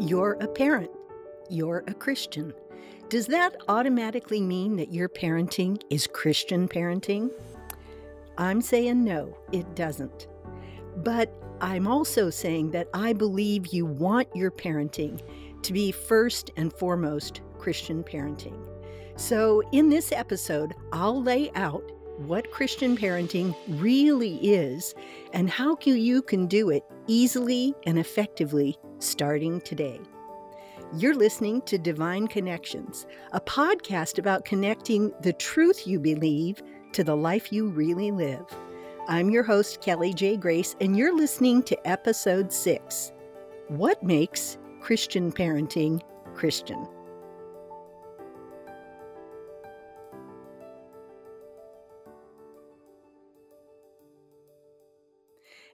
You're 0.00 0.36
a 0.40 0.46
parent. 0.46 0.92
You're 1.50 1.82
a 1.88 1.92
Christian. 1.94 2.54
Does 3.08 3.26
that 3.26 3.56
automatically 3.66 4.40
mean 4.40 4.76
that 4.76 4.92
your 4.92 5.08
parenting 5.08 5.82
is 5.90 6.06
Christian 6.06 6.68
parenting? 6.68 7.32
I'm 8.36 8.60
saying 8.60 9.02
no, 9.02 9.36
it 9.50 9.74
doesn't. 9.74 10.28
But 10.98 11.32
I'm 11.60 11.88
also 11.88 12.30
saying 12.30 12.70
that 12.70 12.86
I 12.94 13.12
believe 13.12 13.72
you 13.72 13.86
want 13.86 14.28
your 14.36 14.52
parenting 14.52 15.20
to 15.62 15.72
be 15.72 15.90
first 15.90 16.52
and 16.56 16.72
foremost 16.72 17.40
Christian 17.58 18.04
parenting. 18.04 18.68
So, 19.16 19.62
in 19.72 19.88
this 19.88 20.12
episode, 20.12 20.74
I'll 20.92 21.20
lay 21.20 21.50
out 21.56 21.82
what 22.18 22.52
Christian 22.52 22.96
parenting 22.96 23.52
really 23.80 24.36
is 24.36 24.94
and 25.32 25.50
how 25.50 25.76
you 25.84 26.22
can 26.22 26.46
do 26.46 26.70
it 26.70 26.84
easily 27.08 27.74
and 27.84 27.98
effectively 27.98 28.78
starting 28.98 29.60
today. 29.60 30.00
You're 30.94 31.14
listening 31.14 31.62
to 31.62 31.76
Divine 31.78 32.28
Connections, 32.28 33.06
a 33.32 33.40
podcast 33.40 34.18
about 34.18 34.44
connecting 34.44 35.12
the 35.22 35.34
truth 35.34 35.86
you 35.86 36.00
believe 36.00 36.62
to 36.92 37.04
the 37.04 37.16
life 37.16 37.52
you 37.52 37.68
really 37.68 38.10
live. 38.10 38.46
I'm 39.06 39.30
your 39.30 39.42
host, 39.42 39.80
Kelly 39.80 40.14
J. 40.14 40.36
Grace, 40.36 40.76
and 40.80 40.96
you're 40.96 41.16
listening 41.16 41.62
to 41.64 41.88
episode 41.88 42.52
six 42.52 43.12
What 43.68 44.02
Makes 44.02 44.58
Christian 44.80 45.30
Parenting 45.32 46.00
Christian? 46.34 46.86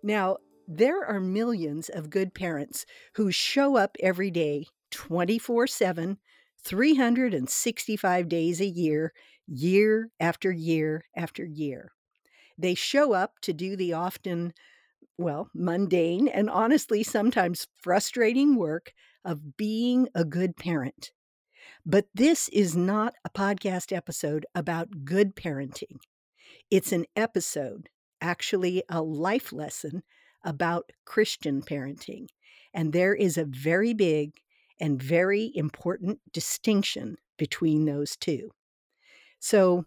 Now, 0.02 0.36
there 0.66 1.04
are 1.04 1.20
millions 1.20 1.88
of 1.88 2.10
good 2.10 2.34
parents 2.34 2.86
who 3.14 3.30
show 3.30 3.76
up 3.76 3.96
every 4.00 4.30
day, 4.30 4.66
24 4.90 5.66
7, 5.66 6.18
365 6.64 8.28
days 8.28 8.60
a 8.60 8.66
year, 8.66 9.12
year 9.46 10.08
after 10.18 10.50
year 10.50 11.04
after 11.16 11.44
year. 11.44 11.92
They 12.56 12.74
show 12.74 13.12
up 13.12 13.40
to 13.42 13.52
do 13.52 13.76
the 13.76 13.92
often, 13.92 14.54
well, 15.18 15.48
mundane 15.54 16.28
and 16.28 16.48
honestly 16.48 17.02
sometimes 17.02 17.66
frustrating 17.82 18.56
work 18.56 18.92
of 19.24 19.56
being 19.56 20.08
a 20.14 20.24
good 20.24 20.56
parent. 20.56 21.12
But 21.84 22.06
this 22.14 22.48
is 22.50 22.76
not 22.76 23.14
a 23.24 23.30
podcast 23.30 23.94
episode 23.94 24.46
about 24.54 25.04
good 25.04 25.36
parenting. 25.36 25.98
It's 26.70 26.92
an 26.92 27.04
episode 27.16 27.88
actually 28.20 28.82
a 28.88 29.02
life 29.02 29.52
lesson 29.52 30.02
about 30.44 30.92
Christian 31.04 31.62
parenting. 31.62 32.28
And 32.72 32.92
there 32.92 33.14
is 33.14 33.36
a 33.36 33.44
very 33.44 33.94
big 33.94 34.32
and 34.80 35.02
very 35.02 35.52
important 35.54 36.20
distinction 36.32 37.16
between 37.38 37.84
those 37.84 38.16
two. 38.16 38.50
So 39.40 39.84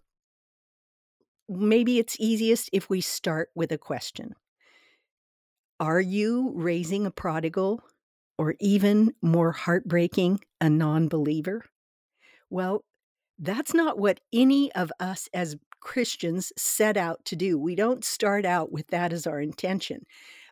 maybe 1.50 2.00
it's 2.00 2.20
easiest 2.20 2.70
if 2.74 2.90
we 2.90 3.02
start 3.02 3.50
with 3.56 3.72
a 3.72 3.78
question 3.78 4.36
Are 5.80 6.02
you 6.02 6.54
raising 6.56 7.06
a 7.06 7.12
prodigal 7.12 7.82
or 8.38 8.56
even 8.60 9.14
more 9.22 9.52
heartbreaking, 9.52 10.42
a 10.62 10.70
non 10.70 11.08
believer? 11.08 11.66
Well, 12.50 12.84
that's 13.40 13.74
not 13.74 13.98
what 13.98 14.20
any 14.34 14.72
of 14.74 14.92
us 15.00 15.30
as 15.34 15.56
Christians 15.80 16.52
set 16.58 16.98
out 16.98 17.24
to 17.26 17.36
do. 17.36 17.58
We 17.58 17.76
don't 17.76 18.04
start 18.04 18.46
out 18.46 18.72
with 18.72 18.88
that 18.88 19.14
as 19.14 19.28
our 19.28 19.40
intention. 19.40 20.06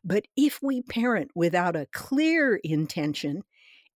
But 0.06 0.28
if 0.38 0.62
we 0.62 0.84
parent 0.84 1.32
without 1.34 1.76
a 1.76 1.88
clear 1.92 2.58
intention 2.64 3.42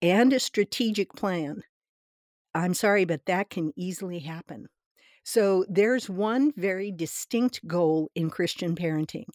and 0.01 0.33
a 0.33 0.39
strategic 0.39 1.13
plan, 1.13 1.61
I'm 2.55 2.73
sorry, 2.73 3.05
but 3.05 3.27
that 3.27 3.51
can 3.51 3.71
easily 3.75 4.19
happen. 4.19 4.67
So 5.23 5.65
there's 5.69 6.09
one 6.09 6.51
very 6.57 6.91
distinct 6.91 7.67
goal 7.67 8.09
in 8.15 8.31
Christian 8.31 8.75
parenting. 8.75 9.25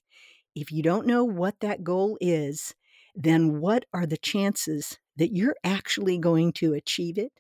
If 0.57 0.73
you 0.73 0.83
don't 0.83 1.07
know 1.07 1.23
what 1.23 1.61
that 1.61 1.84
goal 1.84 2.19
is, 2.21 2.75
then 3.15 3.61
what 3.61 3.84
are 3.93 4.07
the 4.07 4.17
chances 4.17 4.99
that 5.17 5.33
you're 5.33 5.57
actually 5.63 6.19
going 6.19 6.53
to 6.55 6.75
achieve 6.75 7.19
it? 7.19 7.33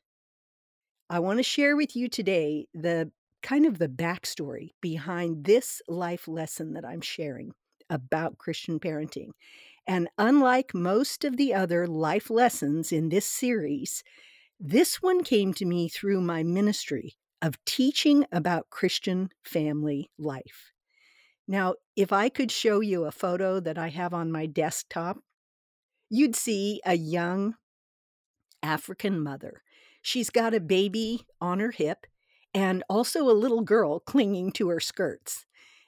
I 1.10 1.18
want 1.18 1.40
to 1.40 1.42
share 1.42 1.76
with 1.76 1.96
you 1.96 2.08
today 2.08 2.66
the 2.72 3.10
kind 3.42 3.66
of 3.66 3.78
the 3.78 3.88
backstory 3.88 4.70
behind 4.80 5.44
this 5.44 5.82
life 5.88 6.28
lesson 6.28 6.74
that 6.74 6.84
I'm 6.84 7.00
sharing 7.00 7.52
about 7.90 8.38
Christian 8.38 8.78
parenting. 8.80 9.30
And 9.86 10.08
unlike 10.18 10.74
most 10.74 11.24
of 11.24 11.36
the 11.36 11.52
other 11.54 11.86
life 11.86 12.30
lessons 12.30 12.92
in 12.92 13.08
this 13.10 13.26
series, 13.26 14.02
this 14.58 15.02
one 15.02 15.22
came 15.22 15.52
to 15.54 15.64
me 15.64 15.88
through 15.88 16.20
my 16.20 16.42
ministry 16.42 17.16
of 17.42 17.62
teaching 17.66 18.24
about 18.32 18.70
Christian 18.70 19.28
family 19.42 20.10
life. 20.18 20.72
Now, 21.46 21.74
if 21.94 22.12
I 22.12 22.30
could 22.30 22.50
show 22.50 22.80
you 22.80 23.04
a 23.04 23.12
photo 23.12 23.60
that 23.60 23.76
I 23.76 23.88
have 23.88 24.14
on 24.14 24.32
my 24.32 24.46
desktop, 24.46 25.18
you'd 26.08 26.36
see 26.36 26.80
a 26.86 26.96
young 26.96 27.56
African 28.62 29.20
mother. 29.20 29.62
She's 30.00 30.30
got 30.30 30.54
a 30.54 30.60
baby 30.60 31.26
on 31.40 31.60
her 31.60 31.70
hip 31.70 32.06
and 32.54 32.82
also 32.88 33.28
a 33.28 33.32
little 33.32 33.60
girl 33.60 34.00
clinging 34.00 34.52
to 34.52 34.68
her 34.68 34.80
skirts. 34.80 35.44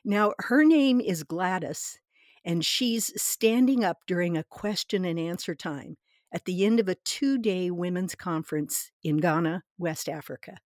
Now, 0.09 0.35
her 0.39 0.63
name 0.63 1.01
is 1.01 1.25
Gladys, 1.25 1.99
and 2.45 2.65
she's 2.65 3.21
standing 3.21 3.83
up 3.83 3.99
during 4.07 4.37
a 4.37 4.45
question 4.45 5.05
and 5.05 5.19
answer 5.19 5.57
time 5.57 5.97
at 6.33 6.45
the 6.45 6.65
end 6.65 6.79
of 6.79 6.89
a 6.89 6.95
two 6.95 7.39
day 7.39 7.73
women's 7.73 8.15
conference 8.15 8.93
in 9.03 9.17
Ghana, 9.17 9.65
West 9.79 10.09
Africa. 10.09 10.59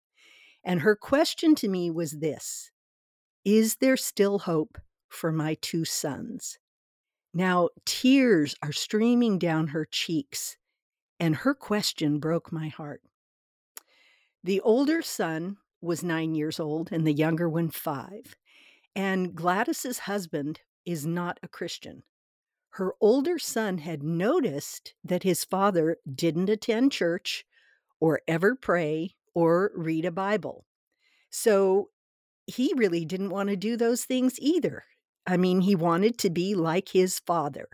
And 0.62 0.82
her 0.82 0.94
question 0.94 1.56
to 1.56 1.70
me 1.70 1.90
was 1.90 2.20
this 2.20 2.70
Is 3.46 3.78
there 3.78 3.96
still 3.96 4.40
hope 4.40 4.78
for 5.08 5.32
my 5.32 5.56
two 5.62 5.86
sons? 5.86 6.60
Now, 7.34 7.70
tears 7.86 8.56
are 8.62 8.74
streaming 8.74 9.40
down 9.40 9.68
her 9.68 9.88
cheeks, 9.90 10.58
and 11.18 11.34
her 11.34 11.54
question 11.54 12.20
broke 12.20 12.52
my 12.52 12.68
heart. 12.68 13.02
The 14.44 14.60
older 14.60 15.02
son 15.02 15.56
was 15.80 16.04
nine 16.04 16.36
years 16.36 16.60
old 16.60 16.92
and 16.92 17.08
the 17.08 17.14
younger 17.14 17.48
one 17.48 17.70
five. 17.70 18.36
And 18.96 19.36
Gladys's 19.36 20.00
husband 20.00 20.62
is 20.86 21.06
not 21.06 21.40
a 21.44 21.48
Christian. 21.48 22.04
Her 22.72 22.94
older 23.02 23.40
son 23.40 23.80
had 23.80 24.04
noticed 24.04 24.94
that 25.04 25.24
his 25.24 25.44
father 25.44 25.98
didn't 26.14 26.50
attend 26.50 26.92
church 26.92 27.46
or 28.00 28.22
ever 28.28 28.56
pray 28.56 29.16
or 29.34 29.72
read 29.76 30.06
a 30.06 30.12
Bible. 30.12 30.66
So 31.30 31.90
he 32.46 32.74
really 32.76 33.06
didn't 33.06 33.30
want 33.30 33.50
to 33.50 33.56
do 33.56 33.78
those 33.78 34.06
things 34.06 34.40
either. 34.40 34.84
I 35.28 35.38
mean, 35.38 35.62
he 35.62 35.76
wanted 35.76 36.18
to 36.20 36.30
be 36.30 36.56
like 36.56 36.90
his 36.90 37.20
father. 37.20 37.68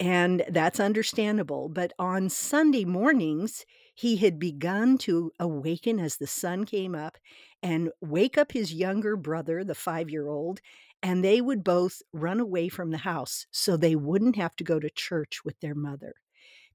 And 0.00 0.44
that's 0.48 0.80
understandable. 0.80 1.68
But 1.68 1.92
on 1.98 2.28
Sunday 2.28 2.84
mornings, 2.84 3.64
he 3.94 4.16
had 4.16 4.38
begun 4.38 4.98
to 4.98 5.32
awaken 5.38 5.98
as 5.98 6.16
the 6.16 6.26
sun 6.26 6.64
came 6.64 6.94
up 6.94 7.18
and 7.62 7.90
wake 8.00 8.38
up 8.38 8.52
his 8.52 8.72
younger 8.72 9.16
brother, 9.16 9.64
the 9.64 9.74
five 9.74 10.10
year 10.10 10.28
old, 10.28 10.60
and 11.02 11.22
they 11.22 11.40
would 11.40 11.64
both 11.64 12.02
run 12.12 12.40
away 12.40 12.68
from 12.68 12.90
the 12.90 12.98
house 12.98 13.46
so 13.50 13.76
they 13.76 13.96
wouldn't 13.96 14.36
have 14.36 14.56
to 14.56 14.64
go 14.64 14.78
to 14.80 14.90
church 14.90 15.44
with 15.44 15.58
their 15.60 15.74
mother. 15.74 16.14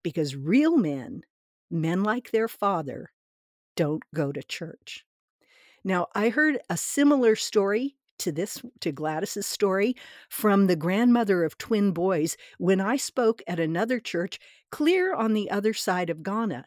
Because 0.04 0.36
real 0.36 0.78
men, 0.78 1.22
men 1.72 2.04
like 2.04 2.32
their 2.32 2.48
father, 2.48 3.12
don't 3.76 4.04
go 4.14 4.32
to 4.32 4.44
church. 4.44 5.06
Now, 5.84 6.08
I 6.14 6.30
heard 6.30 6.60
a 6.70 6.78
similar 6.78 7.36
story 7.36 7.96
to 8.20 8.32
this 8.32 8.62
to 8.82 8.92
Gladys's 8.92 9.46
story 9.46 9.96
from 10.30 10.66
the 10.68 10.76
grandmother 10.76 11.44
of 11.44 11.58
twin 11.58 11.92
boys 11.92 12.36
when 12.58 12.82
I 12.82 12.98
spoke 12.98 13.42
at 13.48 13.60
another 13.60 14.00
church 14.00 14.40
clear 14.72 15.14
on 15.14 15.34
the 15.34 15.52
other 15.52 15.74
side 15.74 16.10
of 16.10 16.24
Ghana 16.24 16.66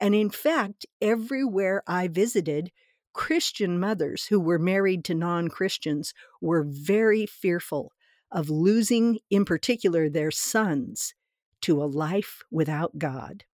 and 0.00 0.14
in 0.14 0.30
fact, 0.30 0.86
everywhere 1.00 1.82
I 1.86 2.08
visited, 2.08 2.70
Christian 3.12 3.78
mothers 3.78 4.26
who 4.26 4.40
were 4.40 4.58
married 4.58 5.04
to 5.04 5.14
non 5.14 5.48
Christians 5.48 6.12
were 6.40 6.64
very 6.64 7.26
fearful 7.26 7.92
of 8.30 8.50
losing, 8.50 9.20
in 9.30 9.44
particular, 9.44 10.08
their 10.08 10.32
sons 10.32 11.14
to 11.62 11.82
a 11.82 11.86
life 11.86 12.42
without 12.50 12.98
God. 12.98 13.44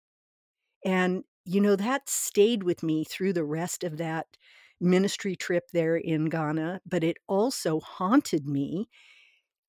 And, 0.84 1.24
you 1.44 1.60
know, 1.60 1.76
that 1.76 2.08
stayed 2.08 2.62
with 2.62 2.82
me 2.82 3.04
through 3.04 3.34
the 3.34 3.44
rest 3.44 3.84
of 3.84 3.98
that 3.98 4.26
ministry 4.80 5.36
trip 5.36 5.70
there 5.72 5.96
in 5.96 6.24
Ghana, 6.24 6.80
but 6.86 7.04
it 7.04 7.18
also 7.28 7.80
haunted 7.80 8.46
me 8.46 8.88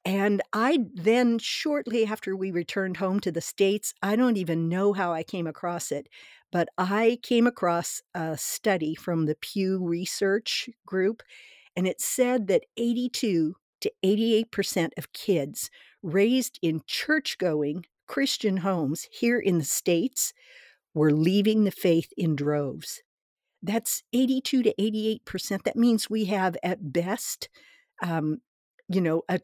and 0.03 0.41
I 0.51 0.79
then, 0.93 1.37
shortly 1.39 2.05
after 2.05 2.35
we 2.35 2.51
returned 2.51 2.97
home 2.97 3.19
to 3.21 3.31
the 3.31 3.41
States, 3.41 3.93
I 4.01 4.15
don't 4.15 4.37
even 4.37 4.67
know 4.67 4.93
how 4.93 5.13
I 5.13 5.23
came 5.23 5.47
across 5.47 5.91
it, 5.91 6.07
but 6.51 6.69
I 6.77 7.19
came 7.21 7.45
across 7.45 8.01
a 8.15 8.37
study 8.37 8.95
from 8.95 9.25
the 9.25 9.35
Pew 9.35 9.77
Research 9.79 10.69
Group, 10.85 11.21
and 11.75 11.87
it 11.87 12.01
said 12.01 12.47
that 12.47 12.65
82 12.77 13.55
to 13.81 13.91
88% 14.03 14.89
of 14.97 15.13
kids 15.13 15.69
raised 16.01 16.59
in 16.61 16.81
church 16.87 17.37
going 17.37 17.85
Christian 18.07 18.57
homes 18.57 19.07
here 19.11 19.39
in 19.39 19.57
the 19.57 19.63
States 19.63 20.33
were 20.93 21.13
leaving 21.13 21.63
the 21.63 21.71
faith 21.71 22.11
in 22.17 22.35
droves. 22.35 23.01
That's 23.63 24.03
82 24.13 24.63
to 24.63 24.73
88%. 24.73 25.63
That 25.63 25.75
means 25.75 26.09
we 26.09 26.25
have 26.25 26.57
at 26.63 26.91
best, 26.91 27.49
um, 28.03 28.41
you 28.89 28.99
know, 29.01 29.21
a, 29.29 29.39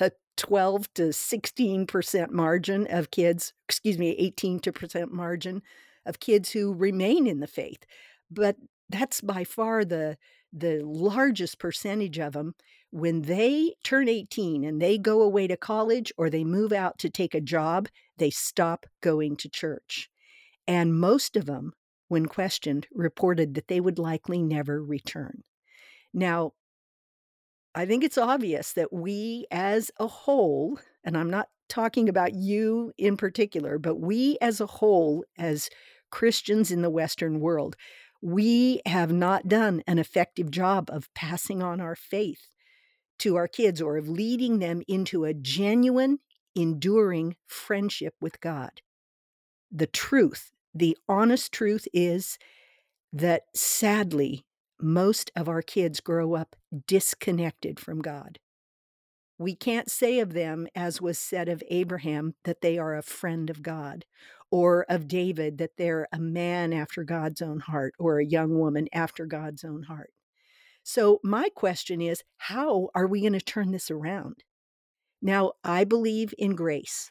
a 0.00 0.12
12 0.36 0.92
to 0.94 1.02
16% 1.08 2.30
margin 2.30 2.86
of 2.90 3.10
kids, 3.10 3.52
excuse 3.68 3.98
me, 3.98 4.10
18 4.10 4.60
to 4.60 4.72
percent 4.72 5.12
margin 5.12 5.62
of 6.06 6.20
kids 6.20 6.50
who 6.50 6.72
remain 6.72 7.26
in 7.26 7.40
the 7.40 7.46
faith. 7.46 7.84
But 8.30 8.56
that's 8.88 9.20
by 9.20 9.44
far 9.44 9.84
the 9.84 10.16
the 10.52 10.82
largest 10.82 11.60
percentage 11.60 12.18
of 12.18 12.32
them 12.32 12.54
when 12.90 13.22
they 13.22 13.74
turn 13.84 14.08
18 14.08 14.64
and 14.64 14.82
they 14.82 14.98
go 14.98 15.22
away 15.22 15.46
to 15.46 15.56
college 15.56 16.12
or 16.18 16.28
they 16.28 16.44
move 16.44 16.72
out 16.72 16.98
to 16.98 17.08
take 17.10 17.34
a 17.34 17.40
job, 17.40 17.88
they 18.18 18.30
stop 18.30 18.86
going 19.00 19.36
to 19.36 19.48
church. 19.48 20.10
And 20.66 20.98
most 20.98 21.36
of 21.36 21.46
them, 21.46 21.72
when 22.08 22.26
questioned, 22.26 22.88
reported 22.92 23.54
that 23.54 23.68
they 23.68 23.80
would 23.80 23.98
likely 23.98 24.42
never 24.42 24.82
return. 24.82 25.44
Now, 26.12 26.52
I 27.74 27.86
think 27.86 28.02
it's 28.02 28.18
obvious 28.18 28.72
that 28.72 28.92
we 28.92 29.46
as 29.50 29.90
a 29.98 30.06
whole, 30.06 30.78
and 31.04 31.16
I'm 31.16 31.30
not 31.30 31.48
talking 31.68 32.08
about 32.08 32.34
you 32.34 32.92
in 32.98 33.16
particular, 33.16 33.78
but 33.78 33.96
we 33.96 34.36
as 34.40 34.60
a 34.60 34.66
whole, 34.66 35.24
as 35.38 35.70
Christians 36.10 36.72
in 36.72 36.82
the 36.82 36.90
Western 36.90 37.38
world, 37.40 37.76
we 38.20 38.82
have 38.86 39.12
not 39.12 39.48
done 39.48 39.82
an 39.86 39.98
effective 39.98 40.50
job 40.50 40.90
of 40.90 41.12
passing 41.14 41.62
on 41.62 41.80
our 41.80 41.94
faith 41.94 42.48
to 43.20 43.36
our 43.36 43.48
kids 43.48 43.80
or 43.80 43.96
of 43.96 44.08
leading 44.08 44.58
them 44.58 44.82
into 44.88 45.24
a 45.24 45.32
genuine, 45.32 46.18
enduring 46.56 47.36
friendship 47.46 48.14
with 48.20 48.40
God. 48.40 48.82
The 49.70 49.86
truth, 49.86 50.50
the 50.74 50.98
honest 51.08 51.52
truth 51.52 51.86
is 51.94 52.38
that 53.12 53.42
sadly, 53.54 54.44
most 54.82 55.30
of 55.36 55.48
our 55.48 55.62
kids 55.62 56.00
grow 56.00 56.34
up 56.34 56.56
disconnected 56.86 57.78
from 57.80 58.00
God. 58.00 58.38
We 59.38 59.56
can't 59.56 59.90
say 59.90 60.18
of 60.20 60.34
them, 60.34 60.66
as 60.74 61.00
was 61.00 61.18
said 61.18 61.48
of 61.48 61.62
Abraham, 61.70 62.34
that 62.44 62.60
they 62.60 62.76
are 62.76 62.94
a 62.94 63.02
friend 63.02 63.48
of 63.48 63.62
God, 63.62 64.04
or 64.50 64.84
of 64.88 65.08
David, 65.08 65.56
that 65.58 65.78
they're 65.78 66.06
a 66.12 66.18
man 66.18 66.74
after 66.74 67.04
God's 67.04 67.40
own 67.40 67.60
heart, 67.60 67.94
or 67.98 68.18
a 68.18 68.26
young 68.26 68.58
woman 68.58 68.86
after 68.92 69.24
God's 69.24 69.64
own 69.64 69.84
heart. 69.84 70.10
So, 70.82 71.20
my 71.24 71.48
question 71.54 72.00
is 72.02 72.22
how 72.36 72.90
are 72.94 73.06
we 73.06 73.20
going 73.22 73.32
to 73.32 73.40
turn 73.40 73.70
this 73.70 73.90
around? 73.90 74.44
Now, 75.22 75.52
I 75.64 75.84
believe 75.84 76.34
in 76.36 76.54
grace. 76.54 77.10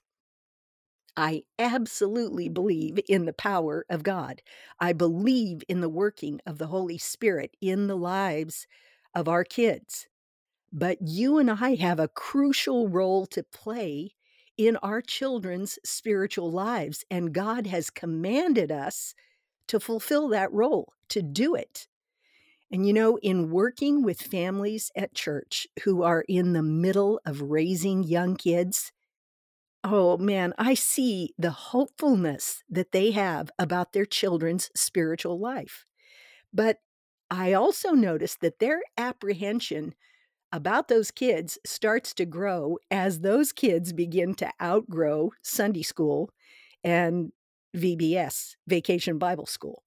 I 1.20 1.44
absolutely 1.60 2.48
believe 2.48 2.98
in 3.10 3.26
the 3.26 3.34
power 3.34 3.86
of 3.90 4.04
God. 4.04 4.42
I 4.80 4.94
believe 4.94 5.64
in 5.68 5.82
the 5.82 5.90
working 5.90 6.40
of 6.46 6.58
the 6.60 6.68
Holy 6.68 6.98
Spirit 6.98 7.58
in 7.60 7.88
the 7.88 7.98
lives 7.98 8.68
of 9.14 9.28
our 9.28 9.44
kids. 9.44 10.08
But 10.72 11.00
you 11.02 11.38
and 11.38 11.52
I 11.52 11.76
have 11.76 12.00
a 12.00 12.08
crucial 12.08 12.88
role 12.88 13.26
to 13.28 13.44
play 13.44 14.12
in 14.56 14.78
our 14.78 15.02
children's 15.02 15.78
spiritual 15.84 16.52
lives, 16.52 17.04
and 17.12 17.34
God 17.34 17.68
has 17.68 17.90
commanded 17.90 18.72
us 18.72 19.14
to 19.68 19.80
fulfill 19.80 20.30
that 20.30 20.54
role, 20.54 20.94
to 21.10 21.22
do 21.22 21.54
it. 21.54 21.88
And 22.72 22.88
you 22.88 22.94
know, 22.94 23.18
in 23.18 23.50
working 23.50 24.04
with 24.04 24.22
families 24.22 24.90
at 24.96 25.14
church 25.14 25.68
who 25.84 26.02
are 26.04 26.24
in 26.30 26.54
the 26.54 26.64
middle 26.64 27.20
of 27.26 27.42
raising 27.42 28.04
young 28.04 28.38
kids, 28.38 28.94
oh 29.84 30.18
man, 30.18 30.54
I 30.58 30.74
see 30.74 31.34
the 31.38 31.52
hopefulness 31.52 32.64
that 32.70 32.92
they 32.92 33.12
have 33.12 33.50
about 33.58 33.94
their 33.94 34.06
children's 34.06 34.70
spiritual 34.76 35.40
life. 35.40 35.86
But 36.54 36.80
I 37.32 37.54
also 37.54 37.92
notice 37.92 38.36
that 38.38 38.60
their 38.60 38.82
apprehension 38.98 39.96
about 40.52 40.88
those 40.88 41.12
kids 41.12 41.60
starts 41.66 42.14
to 42.16 42.26
grow 42.26 42.78
as 42.92 43.22
those 43.22 43.52
kids 43.54 43.94
begin 43.94 44.36
to 44.36 44.52
outgrow 44.62 45.32
Sunday 45.44 45.84
school 45.84 46.32
and 46.84 47.32
VBS, 47.76 48.56
Vacation 48.68 49.18
Bible 49.20 49.46
School. 49.48 49.84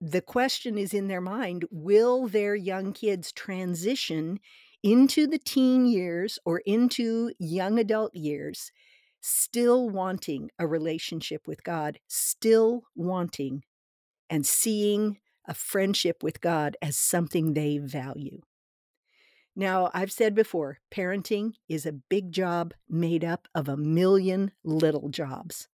The 0.00 0.20
question 0.20 0.76
is 0.76 0.92
in 0.92 1.08
their 1.08 1.20
mind 1.20 1.64
will 1.70 2.26
their 2.26 2.54
young 2.54 2.92
kids 2.92 3.32
transition 3.32 4.40
into 4.82 5.26
the 5.26 5.38
teen 5.38 5.86
years 5.86 6.38
or 6.44 6.58
into 6.66 7.32
young 7.38 7.78
adult 7.78 8.14
years, 8.14 8.72
still 9.20 9.88
wanting 9.88 10.50
a 10.58 10.66
relationship 10.66 11.46
with 11.46 11.62
God, 11.64 11.98
still 12.08 12.82
wanting 12.94 13.62
and 14.28 14.46
seeing 14.46 15.18
a 15.46 15.54
friendship 15.54 16.22
with 16.22 16.40
God 16.40 16.76
as 16.82 16.96
something 16.96 17.54
they 17.54 17.78
value? 17.78 18.40
Now, 19.54 19.90
I've 19.92 20.12
said 20.12 20.34
before, 20.34 20.78
parenting 20.90 21.52
is 21.68 21.84
a 21.84 21.92
big 21.92 22.32
job 22.32 22.72
made 22.88 23.24
up 23.24 23.48
of 23.54 23.68
a 23.68 23.76
million 23.76 24.52
little 24.64 25.10
jobs. 25.10 25.68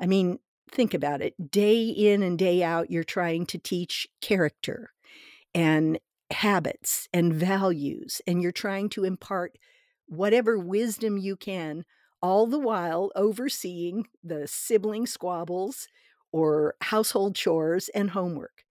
I 0.00 0.06
mean, 0.06 0.40
think 0.70 0.94
about 0.94 1.22
it. 1.22 1.50
Day 1.50 1.84
in 1.84 2.22
and 2.22 2.38
day 2.38 2.62
out, 2.64 2.90
you're 2.90 3.04
trying 3.04 3.46
to 3.46 3.58
teach 3.58 4.08
character 4.20 4.90
and 5.54 5.98
habits 6.34 7.08
and 7.12 7.32
values, 7.34 8.20
and 8.26 8.42
you're 8.42 8.52
trying 8.52 8.88
to 8.90 9.04
impart 9.04 9.58
whatever 10.06 10.58
wisdom 10.58 11.16
you 11.18 11.36
can, 11.36 11.84
all 12.22 12.46
the 12.46 12.58
while 12.58 13.10
overseeing 13.16 14.06
the 14.22 14.46
sibling 14.46 15.06
squabbles 15.06 15.88
or 16.32 16.74
household 16.82 17.34
chores 17.36 17.88
and 17.90 18.10
homework. 18.10 18.64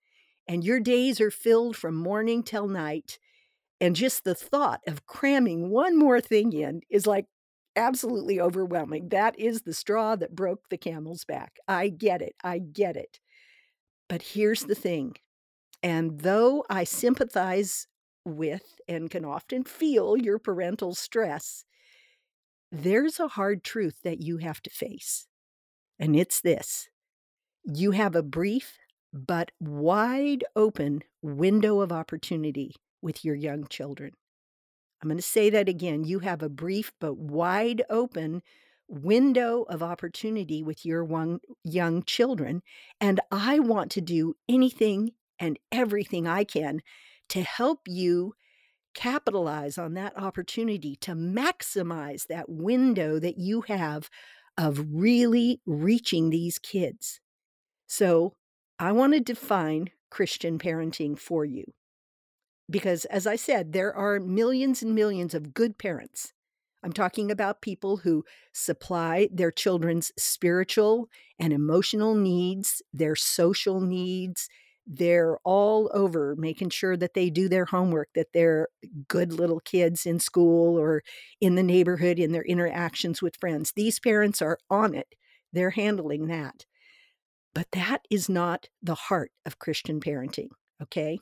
And 0.48 0.64
your 0.64 0.80
days 0.80 1.22
are 1.22 1.32
filled 1.32 1.78
from 1.78 1.96
morning 1.96 2.44
till 2.44 2.68
night 2.68 3.20
and 3.82 3.96
just 3.96 4.24
the 4.24 4.36
thought 4.36 4.82
of 4.88 5.06
cramming 5.06 5.70
one 5.70 5.98
more 5.98 6.22
thing 6.22 6.54
in 6.54 6.82
is 6.90 7.08
like 7.08 7.28
absolutely 7.76 8.40
overwhelming. 8.40 9.10
That 9.10 9.38
is 9.40 9.62
the 9.64 9.74
straw 9.74 10.16
that 10.16 10.36
broke 10.36 10.70
the 10.70 10.78
camel's 10.78 11.26
back. 11.26 11.58
I 11.68 11.90
get 11.90 12.22
it. 12.22 12.36
I 12.44 12.60
get 12.60 12.96
it. 12.96 13.20
But 14.10 14.22
here's 14.22 14.64
the 14.64 14.76
thing. 14.76 15.16
And 15.84 16.22
though 16.22 16.66
I 16.70 16.86
sympathize 16.86 17.88
with 18.26 18.80
and 18.88 19.12
can 19.12 19.26
often 19.26 19.66
feel 19.66 20.16
your 20.16 20.40
parental 20.40 20.96
stress, 20.96 21.66
there's 22.72 23.20
a 23.20 23.28
hard 23.28 23.64
truth 23.64 24.00
that 24.04 24.22
you 24.22 24.38
have 24.38 24.62
to 24.62 24.70
face. 24.70 25.28
And 26.00 26.16
it's 26.16 26.42
this 26.42 26.90
you 27.66 27.92
have 27.92 28.16
a 28.16 28.24
brief 28.24 28.78
but 29.14 29.52
wide 29.60 30.44
open 30.56 31.04
window 31.22 31.82
of 31.82 31.92
opportunity 31.92 32.76
with 33.02 33.24
your 33.24 33.36
young 33.36 33.68
children. 33.68 34.12
I'm 35.02 35.10
going 35.10 35.18
to 35.18 35.24
say 35.24 35.50
that 35.50 35.70
again. 35.70 36.04
You 36.06 36.20
have 36.20 36.42
a 36.42 36.50
brief 36.50 36.94
but 37.00 37.18
wide 37.18 37.84
open 37.90 38.42
window 38.88 39.64
of 39.64 39.84
opportunity 39.84 40.64
with 40.64 40.86
your 40.86 41.04
one, 41.04 41.40
young 41.64 42.04
children. 42.04 42.64
And 43.00 43.20
I 43.32 43.60
want 43.60 43.92
to 43.92 44.02
do 44.02 44.36
anything 44.48 45.12
and 45.40 45.60
everything 45.72 46.28
I 46.28 46.44
can 46.44 46.82
to 47.30 47.42
help 47.42 47.82
you 47.88 48.34
capitalize 48.94 49.78
on 49.78 49.94
that 49.96 50.18
opportunity 50.18 50.96
to 50.98 51.12
maximize 51.14 52.28
that 52.28 52.50
window 52.50 53.20
that 53.20 53.38
you 53.38 53.62
have 53.62 54.10
of 54.58 54.86
really 54.92 55.62
reaching 55.66 56.30
these 56.30 56.60
kids. 56.60 57.20
So, 57.88 58.36
I 58.80 58.92
want 58.92 59.14
to 59.14 59.20
define 59.20 59.92
Christian 60.10 60.60
parenting 60.60 61.18
for 61.18 61.46
you 61.46 61.66
because 62.70 63.06
as 63.06 63.28
I 63.28 63.36
said, 63.36 63.74
there 63.74 63.94
are 63.94 64.20
millions 64.20 64.82
and 64.82 64.96
millions 64.96 65.34
of 65.34 65.54
good 65.54 65.78
parents. 65.78 66.34
I'm 66.84 66.94
talking 66.94 67.32
about 67.32 67.62
people 67.62 67.98
who 67.98 68.26
supply 68.52 69.30
their 69.32 69.52
children's 69.52 70.12
spiritual 70.18 71.10
and 71.40 71.54
emotional 71.54 72.14
needs, 72.16 72.82
their 72.92 73.16
social 73.16 73.80
needs. 73.80 74.50
They're 74.86 75.38
all 75.44 75.90
over 75.94 76.36
making 76.38 76.70
sure 76.70 76.98
that 76.98 77.14
they 77.14 77.30
do 77.30 77.48
their 77.48 77.66
homework, 77.66 78.10
that 78.16 78.34
they're 78.34 78.68
good 79.08 79.32
little 79.32 79.62
kids 79.62 80.06
in 80.06 80.20
school 80.20 80.78
or 80.78 81.04
in 81.40 81.56
the 81.56 81.64
neighborhood 81.64 82.20
in 82.20 82.32
their 82.32 82.44
interactions 82.44 83.22
with 83.22 83.38
friends. 83.40 83.72
These 83.76 84.00
parents 84.00 84.42
are 84.42 84.58
on 84.70 84.94
it, 84.94 85.16
they're 85.52 85.72
handling 85.72 86.28
that. 86.28 86.66
But 87.54 87.68
that 87.72 88.00
is 88.10 88.28
not 88.28 88.68
the 88.82 88.96
heart 88.96 89.32
of 89.46 89.60
Christian 89.60 90.00
parenting, 90.00 90.50
okay? 90.82 91.20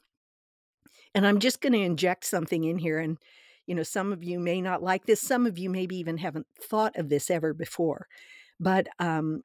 And 1.13 1.27
I'm 1.27 1.39
just 1.39 1.61
going 1.61 1.73
to 1.73 1.79
inject 1.79 2.25
something 2.25 2.63
in 2.63 2.77
here. 2.77 2.99
And, 2.99 3.17
you 3.67 3.75
know, 3.75 3.83
some 3.83 4.13
of 4.13 4.23
you 4.23 4.39
may 4.39 4.61
not 4.61 4.81
like 4.81 5.05
this. 5.05 5.21
Some 5.21 5.45
of 5.45 5.57
you 5.57 5.69
maybe 5.69 5.97
even 5.97 6.17
haven't 6.17 6.47
thought 6.61 6.95
of 6.95 7.09
this 7.09 7.29
ever 7.29 7.53
before. 7.53 8.07
But 8.59 8.87
um, 8.99 9.41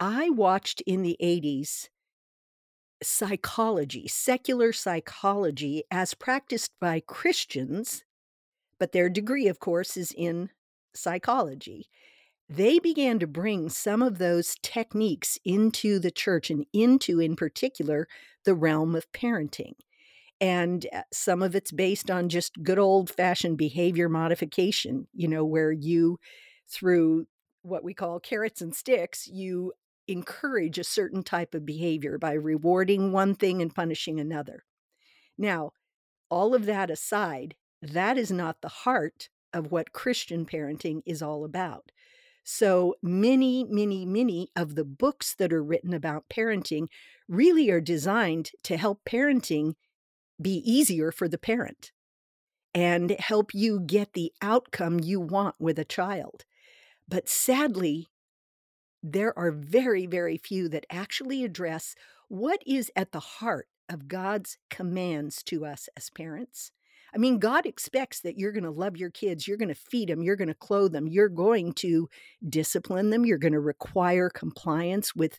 I 0.00 0.30
watched 0.30 0.82
in 0.86 1.02
the 1.02 1.16
80s 1.22 1.88
psychology, 3.02 4.08
secular 4.08 4.72
psychology, 4.72 5.84
as 5.90 6.14
practiced 6.14 6.72
by 6.80 7.00
Christians, 7.00 8.04
but 8.78 8.92
their 8.92 9.08
degree, 9.08 9.48
of 9.48 9.58
course, 9.58 9.96
is 9.96 10.12
in 10.16 10.50
psychology. 10.94 11.88
they 12.48 12.78
began 12.78 13.18
to 13.18 13.26
bring 13.26 13.68
some 13.68 14.02
of 14.02 14.18
those 14.18 14.56
techniques 14.62 15.38
into 15.44 15.98
the 15.98 16.10
church 16.10 16.50
and 16.50 16.64
into, 16.72 17.20
in 17.20 17.34
particular, 17.34 18.06
the 18.44 18.54
realm 18.54 18.94
of 18.94 19.10
parenting. 19.12 19.72
And 20.40 20.86
uh, 20.92 21.02
some 21.12 21.42
of 21.42 21.54
it's 21.54 21.72
based 21.72 22.10
on 22.10 22.28
just 22.28 22.62
good 22.62 22.78
old 22.78 23.10
fashioned 23.10 23.58
behavior 23.58 24.08
modification, 24.08 25.08
you 25.12 25.28
know, 25.28 25.44
where 25.44 25.72
you, 25.72 26.18
through 26.68 27.26
what 27.62 27.82
we 27.82 27.94
call 27.94 28.20
carrots 28.20 28.60
and 28.60 28.74
sticks, 28.74 29.26
you 29.26 29.72
encourage 30.08 30.78
a 30.78 30.84
certain 30.84 31.22
type 31.22 31.54
of 31.54 31.66
behavior 31.66 32.18
by 32.18 32.32
rewarding 32.32 33.12
one 33.12 33.34
thing 33.34 33.60
and 33.60 33.74
punishing 33.74 34.20
another. 34.20 34.64
Now, 35.38 35.72
all 36.28 36.54
of 36.54 36.66
that 36.66 36.90
aside, 36.90 37.54
that 37.82 38.18
is 38.18 38.30
not 38.30 38.60
the 38.60 38.68
heart 38.68 39.28
of 39.52 39.70
what 39.70 39.92
Christian 39.92 40.46
parenting 40.46 41.02
is 41.06 41.22
all 41.22 41.44
about. 41.44 41.92
So 42.44 42.94
many, 43.02 43.64
many, 43.64 44.06
many 44.06 44.50
of 44.54 44.76
the 44.76 44.84
books 44.84 45.34
that 45.34 45.52
are 45.52 45.64
written 45.64 45.92
about 45.92 46.28
parenting 46.28 46.88
really 47.28 47.70
are 47.70 47.80
designed 47.80 48.52
to 48.62 48.76
help 48.76 49.04
parenting 49.04 49.74
be 50.40 50.62
easier 50.64 51.10
for 51.10 51.28
the 51.28 51.38
parent 51.38 51.90
and 52.74 53.10
help 53.18 53.54
you 53.54 53.80
get 53.80 54.12
the 54.12 54.32
outcome 54.42 55.00
you 55.00 55.18
want 55.18 55.56
with 55.58 55.78
a 55.78 55.84
child. 55.84 56.44
But 57.08 57.28
sadly, 57.28 58.08
there 59.12 59.36
are 59.38 59.50
very, 59.50 60.06
very 60.06 60.38
few 60.38 60.68
that 60.70 60.86
actually 60.90 61.44
address 61.44 61.94
what 62.28 62.60
is 62.66 62.90
at 62.96 63.12
the 63.12 63.20
heart 63.20 63.68
of 63.88 64.08
God's 64.08 64.58
commands 64.68 65.42
to 65.44 65.64
us 65.64 65.88
as 65.96 66.10
parents 66.10 66.72
I 67.16 67.18
mean, 67.18 67.38
God 67.38 67.64
expects 67.64 68.20
that 68.20 68.36
you're 68.36 68.52
going 68.52 68.64
to 68.64 68.70
love 68.70 68.98
your 68.98 69.08
kids, 69.08 69.48
you're 69.48 69.56
going 69.56 69.70
to 69.70 69.74
feed 69.74 70.10
them, 70.10 70.22
you're 70.22 70.36
going 70.36 70.48
to 70.48 70.54
clothe 70.54 70.92
them, 70.92 71.06
you're 71.06 71.30
going 71.30 71.72
to 71.74 72.10
discipline 72.46 73.08
them, 73.08 73.24
you're 73.24 73.38
going 73.38 73.54
to 73.54 73.60
require 73.60 74.28
compliance 74.28 75.14
with 75.14 75.38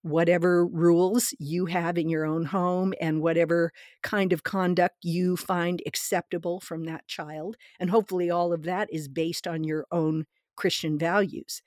whatever 0.00 0.64
rules 0.64 1.34
you 1.38 1.66
have 1.66 1.98
in 1.98 2.08
your 2.08 2.24
own 2.24 2.46
home 2.46 2.94
and 2.98 3.20
whatever 3.20 3.72
kind 4.02 4.32
of 4.32 4.42
conduct 4.42 4.96
you 5.02 5.36
find 5.36 5.82
acceptable 5.84 6.60
from 6.60 6.84
that 6.84 7.06
child. 7.08 7.56
And 7.78 7.90
hopefully, 7.90 8.30
all 8.30 8.54
of 8.54 8.62
that 8.62 8.88
is 8.90 9.06
based 9.06 9.46
on 9.46 9.64
your 9.64 9.86
own 9.90 10.24
Christian 10.56 10.98
values. 10.98 11.62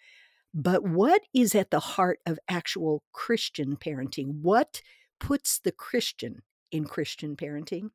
But 0.53 0.83
what 0.83 1.21
is 1.33 1.55
at 1.55 1.71
the 1.71 1.79
heart 1.79 2.19
of 2.25 2.39
actual 2.49 3.03
Christian 3.13 3.77
parenting? 3.77 4.41
What 4.41 4.81
puts 5.19 5.59
the 5.59 5.71
Christian 5.71 6.41
in 6.71 6.85
Christian 6.85 7.35
parenting? 7.35 7.91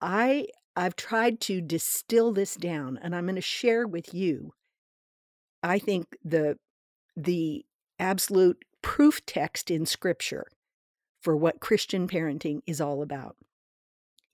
I 0.00 0.48
I've 0.74 0.96
tried 0.96 1.40
to 1.42 1.60
distill 1.60 2.32
this 2.32 2.54
down 2.54 2.98
and 3.02 3.14
I'm 3.14 3.26
going 3.26 3.34
to 3.34 3.42
share 3.42 3.86
with 3.86 4.14
you 4.14 4.52
I 5.62 5.78
think 5.78 6.16
the 6.24 6.56
the 7.16 7.64
absolute 7.98 8.64
proof 8.82 9.24
text 9.26 9.70
in 9.70 9.86
scripture 9.86 10.46
for 11.20 11.36
what 11.36 11.60
Christian 11.60 12.08
parenting 12.08 12.60
is 12.66 12.80
all 12.80 13.02
about. 13.02 13.36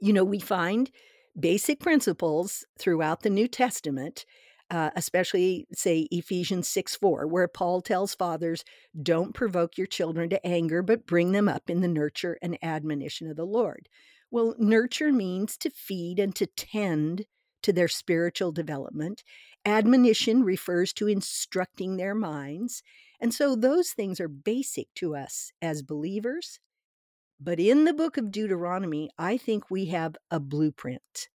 You 0.01 0.13
know, 0.13 0.25
we 0.25 0.39
find 0.39 0.91
basic 1.39 1.81
principles 1.81 2.65
throughout 2.79 3.23
the 3.23 3.31
New 3.31 3.47
Testament, 3.47 4.25
uh, 4.71 4.91
especially, 4.97 5.67
say, 5.73 6.09
Ephesians 6.11 6.69
6 6.69 6.97
4, 6.97 7.27
where 7.27 7.49
Paul 7.49 7.81
tells 7.81 8.15
fathers, 8.15 8.65
don't 9.01 9.35
provoke 9.35 9.79
your 9.79 9.87
children 9.87 10.29
to 10.31 10.47
anger, 10.47 10.83
but 10.83 11.07
bring 11.07 11.33
them 11.33 11.49
up 11.49 11.71
in 11.71 11.81
the 11.81 11.89
nurture 11.89 12.39
and 12.43 12.59
admonition 12.63 13.31
of 13.31 13.37
the 13.37 13.47
Lord. 13.47 13.89
Well, 14.31 14.55
nurture 14.59 15.13
means 15.13 15.57
to 15.59 15.71
feed 15.71 16.19
and 16.19 16.35
to 16.37 16.47
tend 16.47 17.25
to 17.63 17.73
their 17.73 17.89
spiritual 17.89 18.53
development. 18.53 19.23
Admonition 19.65 20.43
refers 20.43 20.93
to 20.95 21.09
instructing 21.09 21.97
their 21.97 22.15
minds. 22.15 22.83
And 23.21 23.35
so 23.35 23.57
those 23.57 23.91
things 23.91 24.21
are 24.21 24.29
basic 24.29 24.89
to 24.97 25.17
us 25.17 25.53
as 25.61 25.83
believers. 25.83 26.61
But 27.41 27.59
in 27.59 27.85
the 27.85 27.95
book 27.95 28.17
of 28.17 28.31
Deuteronomy, 28.31 29.11
I 29.19 29.37
think 29.37 29.71
we 29.71 29.87
have 29.87 30.17
a 30.31 30.41
blueprint 30.41 31.29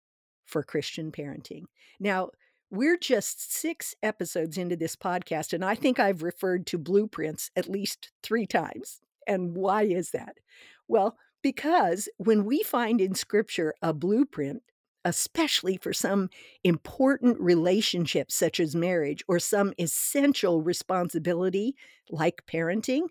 for 0.46 0.62
Christian 0.62 1.12
parenting. 1.12 1.64
Now, 1.98 2.30
we're 2.70 2.98
just 2.98 3.52
six 3.52 3.94
episodes 4.02 4.56
into 4.56 4.76
this 4.76 4.96
podcast, 4.96 5.52
and 5.52 5.64
I 5.64 5.74
think 5.74 5.98
I've 5.98 6.22
referred 6.22 6.66
to 6.68 6.78
blueprints 6.78 7.50
at 7.56 7.68
least 7.68 8.12
three 8.22 8.46
times. 8.46 9.00
And 9.26 9.56
why 9.56 9.82
is 9.82 10.10
that? 10.12 10.36
Well, 10.86 11.16
because 11.42 12.08
when 12.16 12.44
we 12.44 12.62
find 12.62 13.00
in 13.00 13.14
scripture 13.14 13.74
a 13.82 13.92
blueprint, 13.92 14.62
especially 15.04 15.78
for 15.78 15.92
some 15.92 16.28
important 16.62 17.40
relationship 17.40 18.30
such 18.30 18.60
as 18.60 18.76
marriage 18.76 19.24
or 19.26 19.38
some 19.38 19.72
essential 19.78 20.62
responsibility 20.62 21.74
like 22.10 22.42
parenting, 22.46 23.02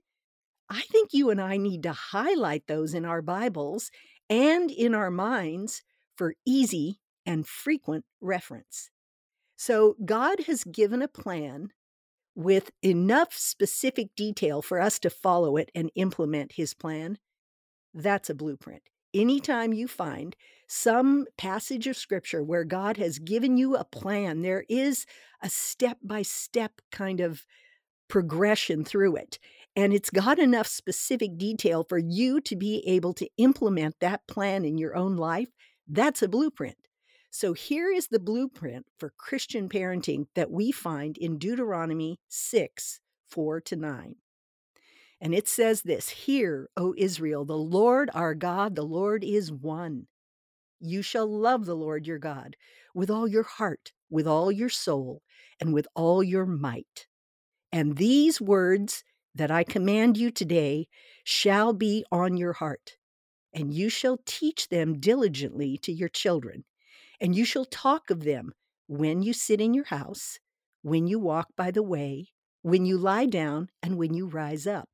I 0.69 0.81
think 0.91 1.09
you 1.13 1.31
and 1.31 1.41
I 1.41 1.57
need 1.57 1.83
to 1.83 1.93
highlight 1.93 2.67
those 2.67 2.93
in 2.93 3.05
our 3.05 3.23
Bibles 3.23 3.89
and 4.29 4.69
in 4.69 4.93
our 4.93 5.09
minds 5.09 5.81
for 6.15 6.35
easy 6.45 6.99
and 7.25 7.47
frequent 7.47 8.05
reference. 8.21 8.91
So, 9.61 9.97
God 10.05 10.39
has 10.47 10.63
given 10.63 11.01
a 11.01 11.09
plan 11.09 11.73
with 12.33 12.71
enough 12.81 13.33
specific 13.33 14.07
detail 14.15 14.61
for 14.61 14.79
us 14.79 14.99
to 14.99 15.09
follow 15.09 15.57
it 15.57 15.69
and 15.75 15.91
implement 15.95 16.53
His 16.53 16.73
plan. 16.73 17.17
That's 17.93 18.29
a 18.29 18.33
blueprint. 18.35 18.83
Anytime 19.13 19.73
you 19.73 19.89
find 19.89 20.33
some 20.69 21.25
passage 21.37 21.87
of 21.87 21.97
scripture 21.97 22.41
where 22.41 22.63
God 22.63 22.95
has 22.95 23.19
given 23.19 23.57
you 23.57 23.75
a 23.75 23.83
plan, 23.83 24.43
there 24.43 24.63
is 24.69 25.05
a 25.43 25.49
step 25.49 25.97
by 26.01 26.21
step 26.21 26.79
kind 26.89 27.19
of 27.19 27.45
progression 28.07 28.85
through 28.85 29.17
it. 29.17 29.39
And 29.75 29.91
it's 29.91 30.09
got 30.09 30.39
enough 30.39 30.67
specific 30.67 31.37
detail 31.37 31.83
for 31.83 31.97
you 31.97 32.39
to 32.41 32.55
be 32.55 32.81
able 32.87 33.13
to 33.15 33.27
implement 33.35 33.95
that 33.99 34.25
plan 34.25 34.63
in 34.63 34.77
your 34.77 34.95
own 34.95 35.17
life. 35.17 35.49
That's 35.85 36.21
a 36.21 36.29
blueprint. 36.29 36.77
So 37.31 37.53
here 37.53 37.91
is 37.91 38.07
the 38.07 38.19
blueprint 38.19 38.87
for 38.97 39.13
Christian 39.15 39.69
parenting 39.69 40.25
that 40.35 40.51
we 40.51 40.71
find 40.71 41.17
in 41.17 41.37
Deuteronomy 41.37 42.19
6 42.27 42.99
4 43.29 43.61
to 43.61 43.75
9. 43.75 44.15
And 45.21 45.35
it 45.35 45.47
says 45.47 45.83
this 45.83 46.09
Hear, 46.09 46.69
O 46.75 46.93
Israel, 46.97 47.45
the 47.45 47.57
Lord 47.57 48.09
our 48.13 48.33
God, 48.33 48.75
the 48.75 48.83
Lord 48.83 49.23
is 49.23 49.51
one. 49.51 50.07
You 50.79 51.01
shall 51.01 51.27
love 51.27 51.65
the 51.65 51.75
Lord 51.75 52.07
your 52.07 52.19
God 52.19 52.55
with 52.95 53.09
all 53.09 53.27
your 53.27 53.43
heart, 53.43 53.91
with 54.09 54.27
all 54.27 54.51
your 54.51 54.69
soul, 54.69 55.21
and 55.59 55.73
with 55.73 55.87
all 55.93 56.23
your 56.23 56.45
might. 56.45 57.07
And 57.71 57.97
these 57.97 58.41
words 58.41 59.03
that 59.35 59.51
I 59.51 59.63
command 59.63 60.17
you 60.17 60.31
today 60.31 60.87
shall 61.23 61.73
be 61.73 62.05
on 62.11 62.37
your 62.37 62.53
heart, 62.53 62.97
and 63.53 63.73
you 63.73 63.89
shall 63.89 64.19
teach 64.25 64.69
them 64.69 64.99
diligently 64.99 65.77
to 65.79 65.91
your 65.91 66.09
children, 66.09 66.63
and 67.21 67.35
you 67.35 67.45
shall 67.45 67.65
talk 67.65 68.09
of 68.09 68.23
them 68.23 68.53
when 68.87 69.21
you 69.21 69.33
sit 69.33 69.61
in 69.61 69.73
your 69.73 69.85
house, 69.85 70.39
when 70.81 71.07
you 71.07 71.19
walk 71.19 71.47
by 71.55 71.71
the 71.71 71.83
way, 71.83 72.27
when 72.61 72.85
you 72.85 72.97
lie 72.97 73.25
down, 73.25 73.69
and 73.81 73.97
when 73.97 74.13
you 74.13 74.27
rise 74.27 74.67
up. 74.67 74.89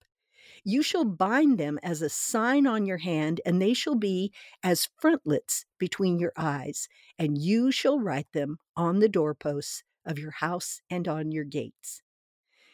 You 0.64 0.82
shall 0.82 1.06
bind 1.06 1.58
them 1.58 1.80
as 1.84 2.02
a 2.02 2.10
sign 2.10 2.66
on 2.66 2.86
your 2.86 2.98
hand, 2.98 3.42
and 3.46 3.62
they 3.62 3.74
shall 3.74 3.96
be 3.96 4.34
as 4.64 4.90
frontlets 5.00 5.66
between 5.78 6.20
your 6.20 6.34
eyes, 6.36 6.88
and 7.20 7.38
you 7.38 7.72
shall 7.72 8.00
write 8.00 8.32
them 8.34 8.58
on 8.76 9.00
the 9.00 9.10
doorposts 9.10 9.84
of 10.06 10.20
your 10.20 10.32
house 10.32 10.82
and 10.90 11.08
on 11.08 11.32
your 11.32 11.44
gates. 11.44 12.02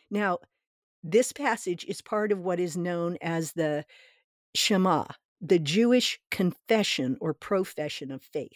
Now, 0.10 0.40
this 1.04 1.32
passage 1.34 1.86
is 1.86 2.02
part 2.02 2.32
of 2.32 2.40
what 2.40 2.60
is 2.60 2.78
known 2.78 3.18
as 3.22 3.54
the 3.54 3.86
Shema, 4.54 5.06
the 5.40 5.60
Jewish 5.60 6.20
confession 6.30 7.18
or 7.20 7.34
profession 7.34 8.12
of 8.12 8.22
faith. 8.22 8.52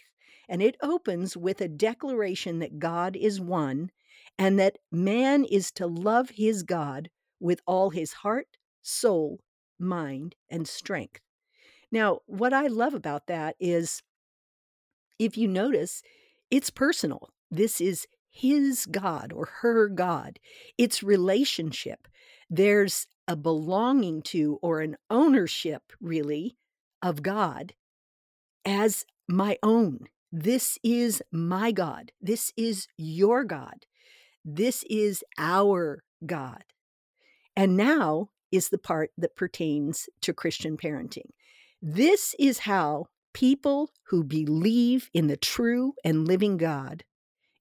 And 0.48 0.62
it 0.62 0.76
opens 0.82 1.36
with 1.36 1.60
a 1.60 1.68
declaration 1.68 2.60
that 2.60 2.78
God 2.78 3.16
is 3.16 3.40
one 3.40 3.90
and 4.38 4.58
that 4.58 4.78
man 4.92 5.44
is 5.44 5.70
to 5.72 5.86
love 5.86 6.30
his 6.30 6.62
God 6.62 7.10
with 7.40 7.60
all 7.66 7.90
his 7.90 8.12
heart, 8.12 8.48
soul, 8.82 9.40
mind, 9.78 10.34
and 10.48 10.68
strength. 10.68 11.20
Now, 11.90 12.20
what 12.26 12.52
I 12.52 12.66
love 12.66 12.94
about 12.94 13.26
that 13.26 13.56
is 13.58 14.02
if 15.18 15.36
you 15.36 15.48
notice, 15.48 16.02
it's 16.50 16.70
personal. 16.70 17.30
This 17.50 17.80
is 17.80 18.06
his 18.30 18.86
God 18.86 19.32
or 19.32 19.46
her 19.60 19.88
God. 19.88 20.38
It's 20.76 21.02
relationship. 21.02 22.06
There's 22.50 23.06
a 23.26 23.34
belonging 23.34 24.22
to 24.22 24.58
or 24.62 24.80
an 24.80 24.96
ownership, 25.10 25.82
really, 26.00 26.56
of 27.02 27.22
God 27.22 27.72
as 28.64 29.04
my 29.28 29.58
own. 29.62 30.06
This 30.32 30.78
is 30.82 31.22
my 31.30 31.72
God. 31.72 32.12
This 32.20 32.52
is 32.56 32.88
your 32.96 33.44
God. 33.44 33.86
This 34.44 34.84
is 34.88 35.24
our 35.38 36.02
God. 36.24 36.64
And 37.56 37.76
now 37.76 38.30
is 38.52 38.68
the 38.68 38.78
part 38.78 39.10
that 39.18 39.36
pertains 39.36 40.08
to 40.22 40.32
Christian 40.32 40.76
parenting. 40.76 41.30
This 41.82 42.34
is 42.38 42.60
how 42.60 43.06
people 43.32 43.90
who 44.08 44.24
believe 44.24 45.10
in 45.12 45.26
the 45.26 45.36
true 45.36 45.94
and 46.04 46.26
living 46.26 46.56
God, 46.56 47.04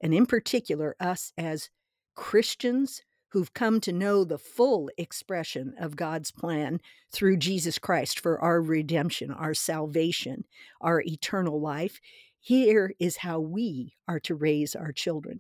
and 0.02 0.14
in 0.14 0.26
particular 0.26 0.96
us 1.00 1.34
as 1.38 1.70
Christians 2.16 3.02
who've 3.30 3.54
come 3.54 3.82
to 3.82 3.92
know 3.92 4.24
the 4.24 4.38
full 4.38 4.90
expression 4.98 5.74
of 5.78 5.98
God's 5.98 6.32
plan 6.32 6.80
through 7.12 7.36
Jesus 7.36 7.78
Christ 7.78 8.18
for 8.22 8.40
our 8.40 8.62
redemption, 8.62 9.30
our 9.30 9.54
salvation, 9.54 10.46
our 10.80 11.02
eternal 11.02 11.60
life. 11.60 12.00
Here 12.46 12.94
is 13.00 13.18
how 13.18 13.40
we 13.40 13.96
are 14.08 14.20
to 14.20 14.36
raise 14.36 14.76
our 14.76 14.92
children. 14.92 15.40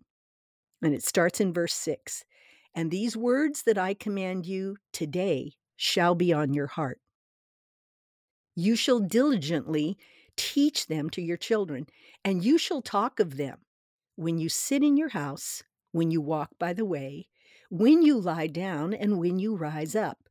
And 0.81 0.91
it 0.91 1.03
starts 1.03 1.39
in 1.39 1.53
verse 1.53 1.75
6 1.75 2.23
And 2.73 2.89
these 2.89 3.15
words 3.15 3.61
that 3.67 3.77
I 3.77 3.93
command 3.93 4.47
you 4.47 4.77
today 4.91 5.51
shall 5.75 6.15
be 6.15 6.33
on 6.33 6.55
your 6.55 6.65
heart. 6.65 6.99
You 8.55 8.75
shall 8.75 8.99
diligently 8.99 9.99
teach 10.35 10.87
them 10.87 11.11
to 11.11 11.21
your 11.21 11.37
children, 11.37 11.85
and 12.23 12.43
you 12.43 12.57
shall 12.57 12.81
talk 12.81 13.19
of 13.19 13.37
them 13.37 13.59
when 14.15 14.39
you 14.39 14.49
sit 14.49 14.81
in 14.81 14.97
your 14.97 15.09
house, 15.09 15.61
when 15.91 16.09
you 16.09 16.21
walk 16.21 16.57
by 16.57 16.73
the 16.73 16.85
way, 16.85 17.27
when 17.69 18.01
you 18.01 18.19
lie 18.19 18.47
down, 18.47 18.95
and 18.95 19.19
when 19.19 19.37
you 19.37 19.55
rise 19.55 19.95
up. 19.95 20.24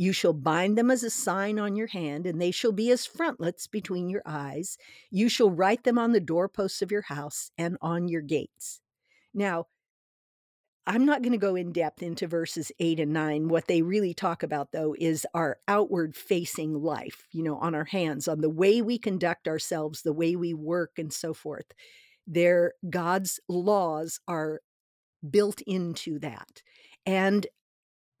You 0.00 0.12
shall 0.12 0.32
bind 0.32 0.78
them 0.78 0.92
as 0.92 1.02
a 1.02 1.10
sign 1.10 1.58
on 1.58 1.74
your 1.74 1.88
hand, 1.88 2.24
and 2.24 2.40
they 2.40 2.52
shall 2.52 2.70
be 2.70 2.92
as 2.92 3.04
frontlets 3.04 3.66
between 3.66 4.08
your 4.08 4.22
eyes. 4.24 4.78
You 5.10 5.28
shall 5.28 5.50
write 5.50 5.82
them 5.82 5.98
on 5.98 6.12
the 6.12 6.20
doorposts 6.20 6.82
of 6.82 6.92
your 6.92 7.02
house 7.02 7.50
and 7.58 7.76
on 7.82 8.06
your 8.06 8.20
gates. 8.20 8.80
Now, 9.34 9.66
I'm 10.86 11.04
not 11.04 11.22
going 11.22 11.32
to 11.32 11.36
go 11.36 11.56
in 11.56 11.72
depth 11.72 12.00
into 12.00 12.28
verses 12.28 12.70
eight 12.78 13.00
and 13.00 13.12
nine. 13.12 13.48
What 13.48 13.66
they 13.66 13.82
really 13.82 14.14
talk 14.14 14.44
about, 14.44 14.70
though, 14.70 14.94
is 14.96 15.26
our 15.34 15.58
outward 15.66 16.14
facing 16.14 16.74
life, 16.80 17.26
you 17.32 17.42
know, 17.42 17.56
on 17.56 17.74
our 17.74 17.86
hands, 17.86 18.28
on 18.28 18.40
the 18.40 18.48
way 18.48 18.80
we 18.80 18.98
conduct 18.98 19.48
ourselves, 19.48 20.02
the 20.02 20.12
way 20.12 20.36
we 20.36 20.54
work, 20.54 20.92
and 20.96 21.12
so 21.12 21.34
forth. 21.34 21.66
There, 22.24 22.74
God's 22.88 23.40
laws 23.48 24.20
are 24.28 24.60
built 25.28 25.60
into 25.62 26.20
that. 26.20 26.62
And 27.04 27.48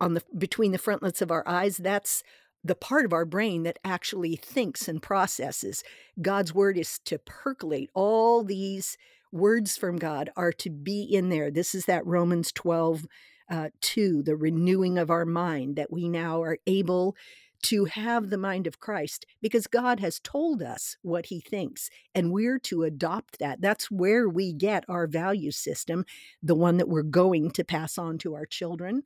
on 0.00 0.14
the 0.14 0.22
between 0.36 0.72
the 0.72 0.78
frontlets 0.78 1.22
of 1.22 1.30
our 1.30 1.46
eyes, 1.46 1.76
that's 1.76 2.22
the 2.64 2.74
part 2.74 3.04
of 3.04 3.12
our 3.12 3.24
brain 3.24 3.62
that 3.62 3.78
actually 3.84 4.36
thinks 4.36 4.88
and 4.88 5.02
processes. 5.02 5.82
God's 6.20 6.54
word 6.54 6.76
is 6.76 6.98
to 7.04 7.18
percolate 7.18 7.90
all 7.94 8.42
these 8.42 8.96
words 9.32 9.76
from 9.76 9.96
God 9.96 10.30
are 10.36 10.52
to 10.52 10.70
be 10.70 11.02
in 11.02 11.28
there. 11.28 11.50
This 11.50 11.74
is 11.74 11.84
that 11.84 12.06
Romans 12.06 12.52
12, 12.52 13.06
uh, 13.50 13.68
2, 13.80 14.22
the 14.22 14.36
renewing 14.36 14.98
of 14.98 15.10
our 15.10 15.26
mind, 15.26 15.76
that 15.76 15.92
we 15.92 16.08
now 16.08 16.42
are 16.42 16.58
able 16.66 17.14
to 17.60 17.86
have 17.86 18.30
the 18.30 18.38
mind 18.38 18.66
of 18.66 18.78
Christ 18.78 19.26
because 19.42 19.66
God 19.66 19.98
has 20.00 20.20
told 20.20 20.62
us 20.62 20.96
what 21.02 21.26
he 21.26 21.40
thinks 21.40 21.90
and 22.14 22.32
we're 22.32 22.58
to 22.60 22.84
adopt 22.84 23.40
that. 23.40 23.60
That's 23.60 23.90
where 23.90 24.28
we 24.28 24.52
get 24.52 24.84
our 24.88 25.06
value 25.08 25.50
system, 25.50 26.04
the 26.42 26.54
one 26.54 26.76
that 26.76 26.88
we're 26.88 27.02
going 27.02 27.50
to 27.52 27.64
pass 27.64 27.98
on 27.98 28.18
to 28.18 28.34
our 28.34 28.46
children. 28.46 29.02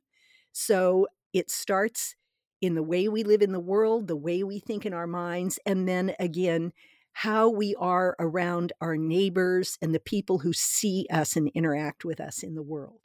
So 0.53 1.07
it 1.33 1.51
starts 1.51 2.15
in 2.61 2.75
the 2.75 2.83
way 2.83 3.09
we 3.09 3.23
live 3.23 3.41
in 3.41 3.51
the 3.51 3.59
world, 3.59 4.07
the 4.07 4.15
way 4.15 4.43
we 4.43 4.59
think 4.59 4.85
in 4.85 4.93
our 4.93 5.07
minds, 5.07 5.59
and 5.65 5.87
then 5.87 6.15
again, 6.19 6.71
how 7.11 7.49
we 7.49 7.75
are 7.75 8.15
around 8.19 8.71
our 8.79 8.95
neighbors 8.95 9.77
and 9.81 9.93
the 9.93 9.99
people 9.99 10.39
who 10.39 10.53
see 10.53 11.05
us 11.11 11.35
and 11.35 11.49
interact 11.53 12.05
with 12.05 12.19
us 12.19 12.41
in 12.41 12.55
the 12.55 12.63
world. 12.63 13.01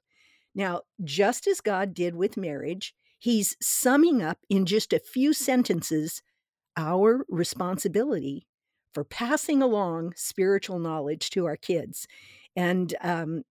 Now, 0.54 0.82
just 1.02 1.46
as 1.46 1.60
God 1.60 1.92
did 1.92 2.14
with 2.14 2.36
marriage, 2.36 2.94
He's 3.18 3.56
summing 3.60 4.22
up 4.22 4.38
in 4.48 4.64
just 4.64 4.92
a 4.92 5.00
few 5.00 5.32
sentences 5.32 6.22
our 6.76 7.26
responsibility 7.28 8.46
for 8.94 9.02
passing 9.02 9.60
along 9.60 10.14
spiritual 10.16 10.78
knowledge 10.78 11.30
to 11.30 11.44
our 11.44 11.56
kids. 11.56 12.06
And 12.54 12.94
um, 13.00 13.42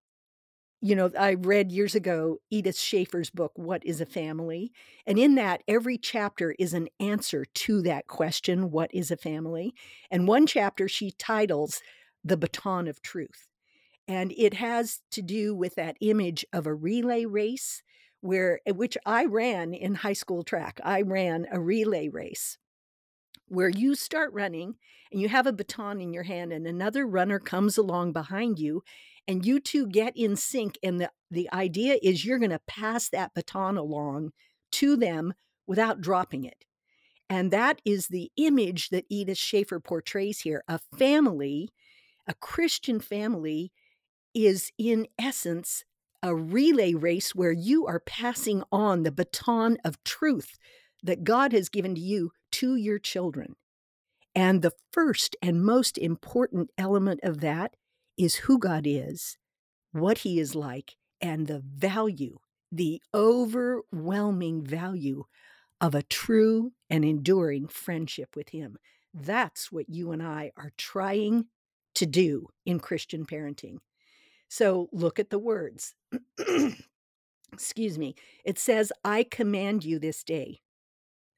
you 0.80 0.94
know, 0.94 1.10
I 1.18 1.34
read 1.34 1.72
years 1.72 1.94
ago 1.94 2.38
Edith 2.50 2.78
Schaeffer's 2.78 3.30
book, 3.30 3.52
What 3.56 3.84
is 3.84 4.00
a 4.00 4.06
Family? 4.06 4.72
And 5.06 5.18
in 5.18 5.34
that, 5.34 5.62
every 5.66 5.98
chapter 5.98 6.54
is 6.58 6.72
an 6.72 6.88
answer 7.00 7.44
to 7.44 7.82
that 7.82 8.06
question, 8.06 8.70
What 8.70 8.90
is 8.94 9.10
a 9.10 9.16
family? 9.16 9.74
And 10.10 10.28
one 10.28 10.46
chapter 10.46 10.88
she 10.88 11.10
titles 11.10 11.82
The 12.24 12.36
Baton 12.36 12.86
of 12.86 13.02
Truth. 13.02 13.48
And 14.06 14.32
it 14.36 14.54
has 14.54 15.00
to 15.12 15.22
do 15.22 15.54
with 15.54 15.74
that 15.74 15.96
image 16.00 16.46
of 16.52 16.66
a 16.66 16.74
relay 16.74 17.24
race 17.24 17.82
where 18.20 18.60
eh, 18.66 18.72
which 18.72 18.96
I 19.04 19.24
ran 19.24 19.74
in 19.74 19.96
high 19.96 20.12
school 20.12 20.44
track. 20.44 20.80
I 20.84 21.02
ran 21.02 21.46
a 21.50 21.60
relay 21.60 22.08
race 22.08 22.56
where 23.48 23.68
you 23.68 23.94
start 23.94 24.32
running 24.32 24.74
and 25.10 25.20
you 25.20 25.28
have 25.28 25.46
a 25.46 25.52
baton 25.52 26.00
in 26.00 26.12
your 26.12 26.24
hand 26.24 26.52
and 26.52 26.66
another 26.66 27.06
runner 27.06 27.38
comes 27.38 27.78
along 27.78 28.12
behind 28.12 28.58
you 28.58 28.82
and 29.28 29.44
you 29.44 29.60
two 29.60 29.86
get 29.86 30.16
in 30.16 30.34
sync 30.34 30.78
and 30.82 31.00
the, 31.00 31.10
the 31.30 31.48
idea 31.52 31.98
is 32.02 32.24
you're 32.24 32.38
going 32.38 32.50
to 32.50 32.60
pass 32.66 33.08
that 33.10 33.34
baton 33.34 33.76
along 33.76 34.32
to 34.72 34.96
them 34.96 35.34
without 35.66 36.00
dropping 36.00 36.44
it. 36.44 36.64
And 37.30 37.50
that 37.50 37.82
is 37.84 38.08
the 38.08 38.32
image 38.38 38.88
that 38.88 39.04
edith 39.10 39.36
schaeffer 39.36 39.78
portrays 39.78 40.40
here. 40.40 40.64
A 40.66 40.80
family 40.96 41.70
a 42.28 42.34
christian 42.34 43.00
family 43.00 43.72
is 44.34 44.70
in 44.76 45.06
essence 45.18 45.84
a 46.22 46.34
relay 46.34 46.92
race 46.92 47.34
where 47.34 47.52
you 47.52 47.86
are 47.86 48.00
passing 48.00 48.62
on 48.70 49.02
the 49.02 49.10
baton 49.10 49.78
of 49.84 50.02
truth 50.04 50.58
that 51.02 51.24
god 51.24 51.52
has 51.52 51.68
given 51.68 51.94
to 51.94 52.00
you 52.00 52.30
to 52.50 52.76
your 52.76 52.98
children. 52.98 53.56
And 54.34 54.62
the 54.62 54.72
first 54.92 55.36
and 55.42 55.64
most 55.64 55.96
important 55.96 56.70
element 56.76 57.20
of 57.22 57.40
that 57.40 57.74
is 58.18 58.34
who 58.36 58.58
God 58.58 58.82
is, 58.86 59.38
what 59.92 60.18
He 60.18 60.38
is 60.38 60.54
like, 60.54 60.96
and 61.20 61.46
the 61.46 61.60
value, 61.60 62.38
the 62.70 63.00
overwhelming 63.14 64.62
value 64.62 65.24
of 65.80 65.94
a 65.94 66.02
true 66.02 66.72
and 66.90 67.04
enduring 67.04 67.68
friendship 67.68 68.34
with 68.36 68.50
Him. 68.50 68.76
That's 69.14 69.72
what 69.72 69.88
you 69.88 70.12
and 70.12 70.22
I 70.22 70.52
are 70.56 70.72
trying 70.76 71.46
to 71.94 72.06
do 72.06 72.48
in 72.66 72.80
Christian 72.80 73.24
parenting. 73.24 73.78
So 74.48 74.88
look 74.92 75.18
at 75.18 75.30
the 75.30 75.38
words. 75.38 75.94
Excuse 77.52 77.98
me. 77.98 78.14
It 78.44 78.58
says, 78.58 78.92
I 79.04 79.24
command 79.24 79.84
you 79.84 79.98
this 79.98 80.22
day. 80.22 80.60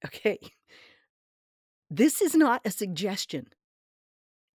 Okay. 0.05 0.39
This 1.91 2.21
is 2.21 2.35
not 2.35 2.63
a 2.65 2.71
suggestion. 2.71 3.49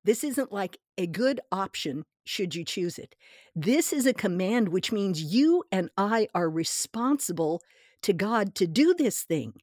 This 0.05 0.23
isn't 0.23 0.51
like 0.51 0.77
a 0.99 1.07
good 1.07 1.41
option 1.51 2.05
should 2.25 2.53
you 2.53 2.63
choose 2.63 2.99
it. 2.99 3.15
This 3.55 3.91
is 3.91 4.05
a 4.05 4.13
command, 4.13 4.69
which 4.69 4.91
means 4.91 5.33
you 5.33 5.63
and 5.71 5.89
I 5.97 6.27
are 6.35 6.49
responsible 6.49 7.61
to 8.03 8.13
God 8.13 8.53
to 8.55 8.67
do 8.67 8.93
this 8.93 9.23
thing. 9.23 9.53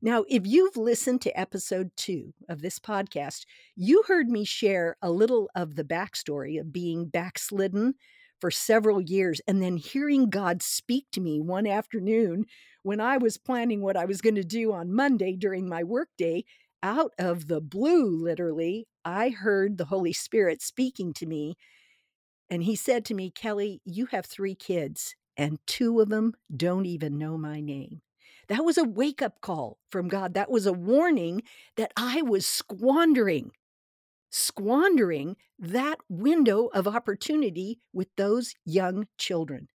Now, 0.00 0.24
if 0.28 0.46
you've 0.46 0.76
listened 0.76 1.20
to 1.22 1.38
episode 1.38 1.90
two 1.96 2.32
of 2.48 2.62
this 2.62 2.78
podcast, 2.78 3.44
you 3.74 4.04
heard 4.06 4.28
me 4.28 4.44
share 4.44 4.96
a 5.02 5.10
little 5.10 5.50
of 5.56 5.74
the 5.74 5.84
backstory 5.84 6.58
of 6.58 6.72
being 6.72 7.06
backslidden 7.06 7.94
for 8.40 8.50
several 8.50 9.00
years 9.00 9.40
and 9.46 9.60
then 9.60 9.76
hearing 9.76 10.30
God 10.30 10.62
speak 10.62 11.06
to 11.12 11.20
me 11.20 11.40
one 11.40 11.66
afternoon 11.66 12.46
when 12.84 13.00
I 13.00 13.18
was 13.18 13.36
planning 13.36 13.82
what 13.82 13.96
I 13.96 14.06
was 14.06 14.20
going 14.20 14.36
to 14.36 14.44
do 14.44 14.72
on 14.72 14.94
Monday 14.94 15.36
during 15.36 15.68
my 15.68 15.82
workday. 15.82 16.44
Out 16.82 17.12
of 17.18 17.46
the 17.48 17.60
blue, 17.60 18.06
literally, 18.16 18.86
I 19.04 19.28
heard 19.30 19.76
the 19.76 19.86
Holy 19.86 20.12
Spirit 20.12 20.62
speaking 20.62 21.12
to 21.14 21.26
me 21.26 21.56
and 22.50 22.64
he 22.64 22.74
said 22.74 23.04
to 23.06 23.14
me, 23.14 23.30
Kelly, 23.30 23.80
you 23.84 24.06
have 24.06 24.26
three 24.26 24.56
kids, 24.56 25.14
and 25.36 25.58
two 25.66 26.00
of 26.00 26.08
them 26.08 26.34
don't 26.54 26.84
even 26.84 27.16
know 27.16 27.38
my 27.38 27.60
name. 27.60 28.02
That 28.48 28.64
was 28.64 28.76
a 28.76 28.84
wake 28.84 29.22
up 29.22 29.40
call 29.40 29.78
from 29.90 30.08
God. 30.08 30.34
That 30.34 30.50
was 30.50 30.66
a 30.66 30.72
warning 30.72 31.44
that 31.76 31.92
I 31.96 32.22
was 32.22 32.44
squandering, 32.44 33.52
squandering 34.30 35.36
that 35.60 35.98
window 36.08 36.66
of 36.74 36.88
opportunity 36.88 37.78
with 37.92 38.08
those 38.16 38.54
young 38.64 39.06
children. 39.16 39.68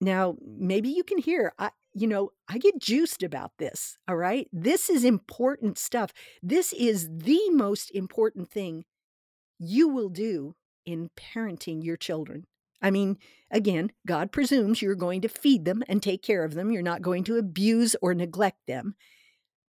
Now, 0.00 0.36
maybe 0.40 0.90
you 0.90 1.02
can 1.02 1.18
hear, 1.18 1.52
I, 1.58 1.70
you 2.00 2.06
know, 2.06 2.30
I 2.48 2.58
get 2.58 2.80
juiced 2.80 3.22
about 3.22 3.52
this. 3.58 3.96
All 4.08 4.16
right. 4.16 4.48
This 4.52 4.88
is 4.88 5.04
important 5.04 5.78
stuff. 5.78 6.12
This 6.42 6.72
is 6.72 7.08
the 7.10 7.50
most 7.50 7.90
important 7.90 8.50
thing 8.50 8.84
you 9.58 9.88
will 9.88 10.08
do 10.08 10.54
in 10.86 11.10
parenting 11.16 11.84
your 11.84 11.96
children. 11.96 12.46
I 12.80 12.90
mean, 12.90 13.18
again, 13.50 13.90
God 14.06 14.30
presumes 14.30 14.80
you're 14.80 14.94
going 14.94 15.20
to 15.22 15.28
feed 15.28 15.64
them 15.64 15.82
and 15.88 16.02
take 16.02 16.22
care 16.22 16.44
of 16.44 16.54
them. 16.54 16.70
You're 16.70 16.82
not 16.82 17.02
going 17.02 17.24
to 17.24 17.36
abuse 17.36 17.96
or 18.00 18.14
neglect 18.14 18.58
them. 18.66 18.94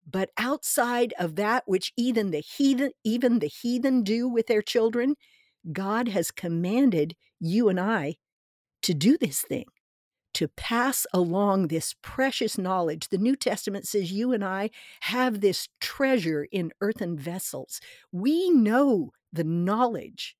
But 0.08 0.30
outside 0.38 1.14
of 1.18 1.36
that 1.36 1.64
which 1.66 1.92
even 1.96 2.30
the 2.30 2.40
heathen, 2.40 2.92
even 3.04 3.38
the 3.38 3.48
heathen 3.48 4.02
do 4.02 4.28
with 4.28 4.46
their 4.46 4.62
children, 4.62 5.14
God 5.72 6.08
has 6.08 6.30
commanded 6.30 7.14
you 7.40 7.68
and 7.68 7.80
I 7.80 8.16
to 8.82 8.94
do 8.94 9.18
this 9.18 9.40
thing, 9.42 9.66
to 10.36 10.48
pass 10.48 11.06
along 11.14 11.68
this 11.68 11.94
precious 12.02 12.58
knowledge. 12.58 13.08
The 13.08 13.16
New 13.16 13.36
Testament 13.36 13.88
says 13.88 14.12
you 14.12 14.32
and 14.32 14.44
I 14.44 14.68
have 15.00 15.40
this 15.40 15.70
treasure 15.80 16.46
in 16.52 16.72
earthen 16.82 17.16
vessels. 17.18 17.80
We 18.12 18.50
know 18.50 19.12
the 19.32 19.44
knowledge 19.44 20.36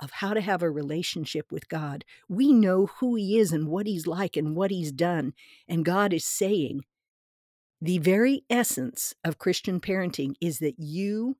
of 0.00 0.12
how 0.12 0.32
to 0.32 0.40
have 0.40 0.62
a 0.62 0.70
relationship 0.70 1.52
with 1.52 1.68
God. 1.68 2.06
We 2.26 2.54
know 2.54 2.86
who 2.86 3.16
He 3.16 3.38
is 3.38 3.52
and 3.52 3.68
what 3.68 3.86
He's 3.86 4.06
like 4.06 4.34
and 4.34 4.56
what 4.56 4.70
He's 4.70 4.92
done. 4.92 5.34
And 5.68 5.84
God 5.84 6.14
is 6.14 6.24
saying, 6.24 6.84
the 7.82 7.98
very 7.98 8.44
essence 8.48 9.14
of 9.22 9.36
Christian 9.36 9.78
parenting 9.78 10.36
is 10.40 10.58
that 10.60 10.78
you 10.78 11.36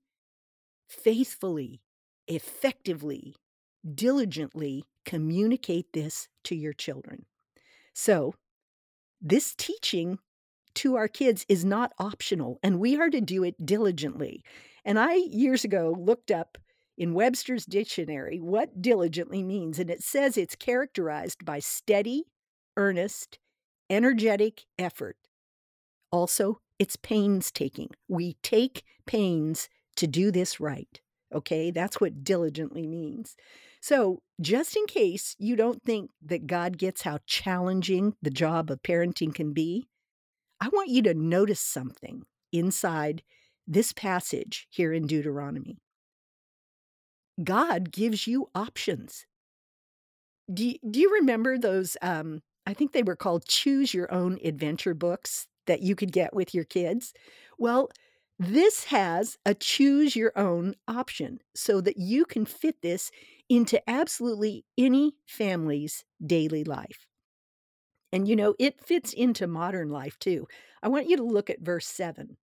faithfully, 0.90 1.80
effectively, 2.26 3.34
diligently 3.94 4.84
communicate 5.06 5.94
this 5.94 6.28
to 6.44 6.54
your 6.54 6.74
children. 6.74 7.24
So, 8.00 8.32
this 9.20 9.56
teaching 9.56 10.20
to 10.74 10.94
our 10.94 11.08
kids 11.08 11.44
is 11.48 11.64
not 11.64 11.92
optional, 11.98 12.60
and 12.62 12.78
we 12.78 12.96
are 12.96 13.10
to 13.10 13.20
do 13.20 13.42
it 13.42 13.66
diligently. 13.66 14.44
And 14.84 15.00
I 15.00 15.14
years 15.14 15.64
ago 15.64 15.96
looked 15.98 16.30
up 16.30 16.58
in 16.96 17.12
Webster's 17.12 17.66
dictionary 17.66 18.38
what 18.38 18.80
diligently 18.80 19.42
means, 19.42 19.80
and 19.80 19.90
it 19.90 20.00
says 20.04 20.36
it's 20.36 20.54
characterized 20.54 21.44
by 21.44 21.58
steady, 21.58 22.26
earnest, 22.76 23.40
energetic 23.90 24.66
effort. 24.78 25.16
Also, 26.12 26.60
it's 26.78 26.94
painstaking. 26.94 27.90
We 28.06 28.36
take 28.44 28.84
pains 29.06 29.68
to 29.96 30.06
do 30.06 30.30
this 30.30 30.60
right. 30.60 31.00
Okay, 31.34 31.72
that's 31.72 32.00
what 32.00 32.22
diligently 32.22 32.86
means. 32.86 33.34
So, 33.88 34.20
just 34.38 34.76
in 34.76 34.84
case 34.84 35.34
you 35.38 35.56
don't 35.56 35.82
think 35.82 36.10
that 36.26 36.46
God 36.46 36.76
gets 36.76 37.00
how 37.00 37.20
challenging 37.24 38.16
the 38.20 38.28
job 38.28 38.70
of 38.70 38.82
parenting 38.82 39.34
can 39.34 39.54
be, 39.54 39.88
I 40.60 40.68
want 40.68 40.90
you 40.90 41.00
to 41.04 41.14
notice 41.14 41.58
something 41.58 42.24
inside 42.52 43.22
this 43.66 43.94
passage 43.94 44.66
here 44.68 44.92
in 44.92 45.06
Deuteronomy. 45.06 45.78
God 47.42 47.90
gives 47.90 48.26
you 48.26 48.50
options. 48.54 49.24
Do 50.52 50.66
you, 50.66 50.74
do 50.90 51.00
you 51.00 51.10
remember 51.14 51.56
those? 51.56 51.96
Um, 52.02 52.42
I 52.66 52.74
think 52.74 52.92
they 52.92 53.02
were 53.02 53.16
called 53.16 53.46
Choose 53.46 53.94
Your 53.94 54.12
Own 54.12 54.38
Adventure 54.44 54.92
books 54.92 55.46
that 55.66 55.80
you 55.80 55.96
could 55.96 56.12
get 56.12 56.34
with 56.34 56.54
your 56.54 56.64
kids. 56.64 57.14
Well, 57.56 57.88
this 58.38 58.84
has 58.84 59.36
a 59.44 59.54
choose 59.54 60.14
your 60.14 60.32
own 60.36 60.74
option 60.86 61.40
so 61.54 61.80
that 61.80 61.96
you 61.96 62.24
can 62.24 62.44
fit 62.44 62.82
this 62.82 63.10
into 63.48 63.82
absolutely 63.90 64.64
any 64.76 65.14
family's 65.26 66.04
daily 66.24 66.62
life. 66.62 67.06
And 68.12 68.28
you 68.28 68.36
know, 68.36 68.54
it 68.58 68.80
fits 68.80 69.12
into 69.12 69.46
modern 69.46 69.88
life 69.88 70.18
too. 70.18 70.46
I 70.82 70.88
want 70.88 71.08
you 71.08 71.16
to 71.16 71.24
look 71.24 71.50
at 71.50 71.60
verse 71.60 71.86
7. 71.86 72.36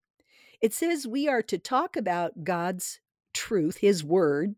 It 0.62 0.74
says 0.74 1.06
we 1.06 1.28
are 1.28 1.44
to 1.44 1.58
talk 1.58 1.96
about 1.96 2.44
God's 2.44 3.00
truth, 3.34 3.78
His 3.78 4.04
word, 4.04 4.56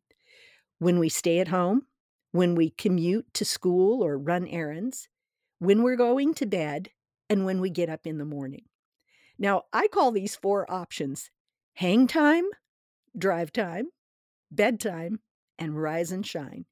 when 0.80 1.00
we 1.00 1.10
stay 1.10 1.39
at 1.39 1.50
home, 1.50 1.84
when 2.32 2.56
we 2.56 2.69
commute 2.69 3.34
to 3.34 3.45
school 3.45 4.04
or 4.04 4.17
run 4.17 4.48
errands, 4.48 5.10
when 5.60 5.84
we're 5.84 5.95
going 5.95 6.34
to 6.36 6.45
bed, 6.45 6.89
and 7.30 7.45
when 7.45 7.60
we 7.60 7.69
get 7.69 7.89
up 7.89 8.06
in 8.06 8.17
the 8.19 8.26
morning. 8.26 8.65
Now, 9.38 9.63
I 9.74 9.88
call 9.88 10.12
these 10.12 10.36
four 10.36 10.69
options 10.71 11.30
hang 11.74 12.08
time, 12.08 12.45
drive 13.17 13.52
time, 13.52 13.89
bedtime, 14.52 15.19
and 15.60 15.82
rise 15.82 16.12
and 16.12 16.26
shine. 16.26 16.65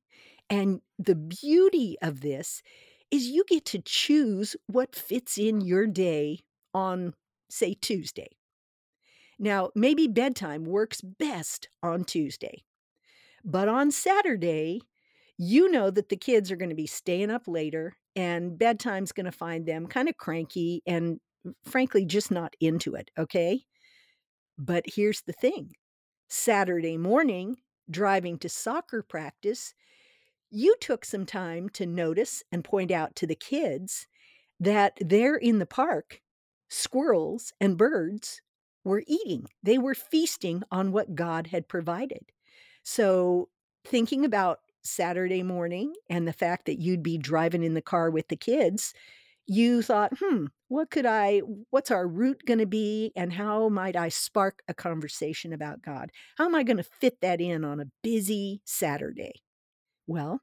And 0.50 0.82
the 0.98 1.16
beauty 1.16 1.98
of 2.02 2.22
this 2.22 2.62
is 3.12 3.28
you 3.28 3.44
get 3.48 3.66
to 3.66 3.80
choose 3.80 4.56
what 4.68 4.96
fits 4.96 5.38
in 5.38 5.62
your 5.62 5.88
day 5.88 6.40
on, 6.74 7.14
say, 7.50 7.76
Tuesday. 7.76 8.30
Now, 9.40 9.72
maybe 9.76 10.08
bedtime 10.08 10.66
works 10.66 11.02
best 11.02 11.70
on 11.82 12.06
Tuesday, 12.06 12.64
but 13.44 13.68
on 13.68 13.92
Saturday, 13.92 14.82
you 15.38 15.70
know 15.70 15.90
that 15.90 16.10
the 16.10 16.16
kids 16.16 16.52
are 16.52 16.56
going 16.56 16.70
to 16.70 16.76
be 16.76 16.88
staying 16.88 17.32
up 17.32 17.48
later 17.48 17.98
and 18.16 18.58
bedtime's 18.58 19.12
going 19.12 19.26
to 19.26 19.32
find 19.32 19.66
them 19.66 19.88
kind 19.88 20.08
of 20.08 20.18
cranky 20.18 20.82
and 20.86 21.20
frankly 21.64 22.06
just 22.06 22.32
not 22.32 22.56
into 22.60 22.96
it, 22.96 23.12
okay? 23.18 23.62
But 24.58 24.84
here's 24.88 25.22
the 25.22 25.34
thing 25.34 25.74
Saturday 26.30 26.98
morning, 26.98 27.58
driving 27.90 28.38
to 28.40 28.50
soccer 28.50 29.04
practice, 29.04 29.74
you 30.50 30.76
took 30.80 31.04
some 31.04 31.26
time 31.26 31.70
to 31.70 31.86
notice 31.86 32.44
and 32.52 32.64
point 32.64 32.92
out 32.92 33.16
to 33.18 33.28
the 33.28 33.36
kids 33.36 34.08
that 34.60 34.98
there 35.02 35.36
in 35.36 35.60
the 35.60 35.66
park, 35.66 36.22
squirrels 36.70 37.54
and 37.60 37.78
birds 37.78 38.42
were 38.84 39.04
eating. 39.08 39.48
They 39.64 39.78
were 39.78 39.96
feasting 39.96 40.64
on 40.72 40.92
what 40.92 41.16
God 41.16 41.48
had 41.48 41.68
provided. 41.68 42.26
So, 42.84 43.50
thinking 43.86 44.26
about 44.26 44.60
Saturday 44.84 45.44
morning 45.44 45.94
and 46.10 46.28
the 46.28 46.34
fact 46.34 46.66
that 46.66 46.80
you'd 46.80 47.04
be 47.04 47.18
driving 47.18 47.64
in 47.64 47.74
the 47.74 47.82
car 47.82 48.10
with 48.10 48.28
the 48.28 48.36
kids, 48.36 48.94
you 49.46 49.82
thought, 49.82 50.14
hmm, 50.20 50.46
what 50.70 50.90
could 50.90 51.06
I, 51.06 51.40
what's 51.70 51.92
our 51.92 52.08
route 52.08 52.44
going 52.46 52.60
to 52.60 52.66
be? 52.66 53.12
And 53.16 53.34
how 53.34 53.70
might 53.70 53.96
I 53.96 54.10
spark 54.10 54.62
a 54.68 54.74
conversation 54.74 55.54
about 55.54 55.82
God? 55.82 56.12
How 56.38 56.46
am 56.46 56.56
I 56.56 56.64
going 56.64 56.78
to 56.78 56.84
fit 56.84 57.20
that 57.22 57.42
in 57.42 57.66
on 57.66 57.80
a 57.80 57.88
busy 58.02 58.62
Saturday? 58.66 59.42
Well, 60.08 60.42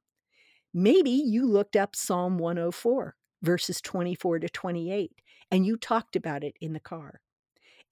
maybe 0.74 1.10
you 1.10 1.46
looked 1.46 1.76
up 1.76 1.96
Psalm 1.96 2.38
104, 2.38 3.16
verses 3.42 3.80
24 3.80 4.40
to 4.40 4.48
28, 4.48 5.12
and 5.50 5.66
you 5.66 5.76
talked 5.76 6.16
about 6.16 6.44
it 6.44 6.56
in 6.60 6.72
the 6.72 6.80
car. 6.80 7.20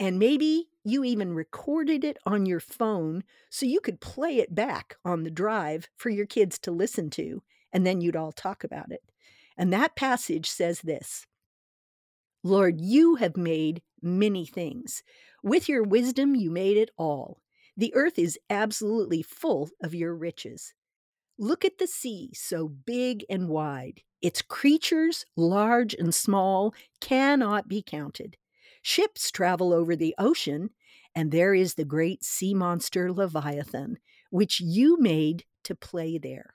And 0.01 0.19
maybe 0.19 0.69
you 0.85 1.05
even 1.05 1.35
recorded 1.35 2.05
it 2.05 2.19
on 2.25 2.47
your 2.47 2.61
phone 2.61 3.25
so 3.51 3.67
you 3.67 3.81
could 3.81 4.01
play 4.01 4.39
it 4.39 4.55
back 4.55 4.97
on 5.05 5.25
the 5.25 5.31
drive 5.31 5.89
for 5.97 6.11
your 6.11 6.27
kids 6.27 6.59
to 6.61 6.71
listen 6.71 7.11
to, 7.11 7.43
and 7.73 7.87
then 7.87 8.01
you'd 8.01 8.17
all 8.17 8.33
talk 8.33 8.63
about 8.65 8.93
it. 8.93 9.03
And 9.59 9.73
that 9.73 9.97
passage 9.97 10.49
says 10.49 10.81
this 10.81 11.27
Lord, 12.45 12.81
you 12.81 13.17
have 13.17 13.37
made 13.37 13.83
many 14.01 14.47
things. 14.47 15.03
With 15.43 15.69
your 15.69 15.83
wisdom, 15.83 16.35
you 16.35 16.51
made 16.51 16.77
it 16.77 16.91
all. 16.97 17.43
The 17.77 17.95
earth 17.95 18.19
is 18.19 18.39
absolutely 18.49 19.23
full 19.23 19.71
of 19.83 19.95
your 19.95 20.15
riches. 20.15 20.73
Look 21.39 21.65
at 21.65 21.79
the 21.79 21.87
sea, 21.87 22.31
so 22.35 22.69
big 22.69 23.25
and 23.29 23.49
wide. 23.49 24.03
Its 24.21 24.43
creatures, 24.43 25.25
large 25.37 25.95
and 25.95 26.15
small, 26.15 26.75
cannot 27.01 27.69
be 27.69 27.83
counted. 27.83 28.37
Ships 28.83 29.31
travel 29.31 29.73
over 29.73 29.95
the 29.95 30.15
ocean, 30.19 30.71
and 31.15 31.31
there 31.31 31.55
is 31.55 31.75
the 31.75 31.85
great 31.85 32.25
sea 32.25 32.55
monster 32.55 33.13
Leviathan, 33.13 33.99
which 34.31 34.61
you 34.61 34.99
made 35.01 35.45
to 35.65 35.75
play 35.77 36.19
there. 36.19 36.55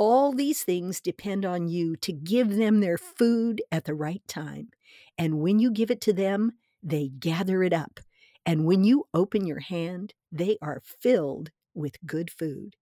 All 0.00 0.32
these 0.32 0.62
things 0.62 1.00
depend 1.00 1.44
on 1.44 1.66
you 1.66 1.96
to 1.96 2.12
give 2.12 2.54
them 2.54 2.78
their 2.78 2.96
food 2.96 3.60
at 3.72 3.84
the 3.84 3.94
right 3.96 4.22
time. 4.28 4.70
And 5.18 5.40
when 5.40 5.58
you 5.58 5.72
give 5.72 5.90
it 5.90 6.00
to 6.02 6.12
them, 6.12 6.52
they 6.84 7.08
gather 7.08 7.64
it 7.64 7.72
up. 7.72 7.98
And 8.46 8.64
when 8.64 8.84
you 8.84 9.08
open 9.12 9.44
your 9.44 9.58
hand, 9.58 10.14
they 10.30 10.56
are 10.62 10.80
filled 10.84 11.50
with 11.74 11.96
good 12.06 12.30
food. 12.30 12.76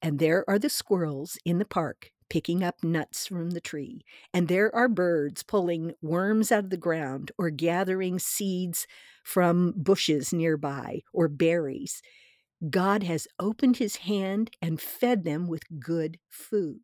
And 0.00 0.20
there 0.20 0.48
are 0.48 0.58
the 0.60 0.70
squirrels 0.70 1.36
in 1.44 1.58
the 1.58 1.64
park 1.64 2.12
picking 2.28 2.62
up 2.62 2.84
nuts 2.84 3.26
from 3.26 3.50
the 3.50 3.60
tree. 3.60 4.02
And 4.32 4.46
there 4.46 4.72
are 4.72 4.88
birds 4.88 5.42
pulling 5.42 5.94
worms 6.00 6.52
out 6.52 6.62
of 6.62 6.70
the 6.70 6.76
ground 6.76 7.32
or 7.38 7.50
gathering 7.50 8.20
seeds 8.20 8.86
from 9.24 9.72
bushes 9.76 10.32
nearby 10.32 11.02
or 11.12 11.26
berries. 11.26 12.00
God 12.68 13.02
has 13.04 13.26
opened 13.38 13.78
his 13.78 13.96
hand 13.96 14.50
and 14.60 14.80
fed 14.80 15.24
them 15.24 15.46
with 15.46 15.62
good 15.78 16.18
food. 16.28 16.80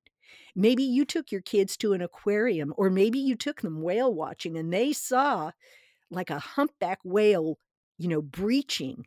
Maybe 0.55 0.83
you 0.83 1.05
took 1.05 1.31
your 1.31 1.43
kids 1.43 1.77
to 1.79 1.93
an 1.93 2.01
aquarium, 2.01 2.73
or 2.77 2.89
maybe 2.89 3.19
you 3.19 3.37
took 3.37 3.61
them 3.61 3.83
whale 3.83 4.13
watching 4.13 4.57
and 4.57 4.73
they 4.73 4.93
saw 4.93 5.51
like 6.11 6.31
a 6.31 6.39
humpback 6.39 7.01
whale, 7.05 7.59
you 7.99 8.09
know, 8.09 8.23
breaching 8.23 9.07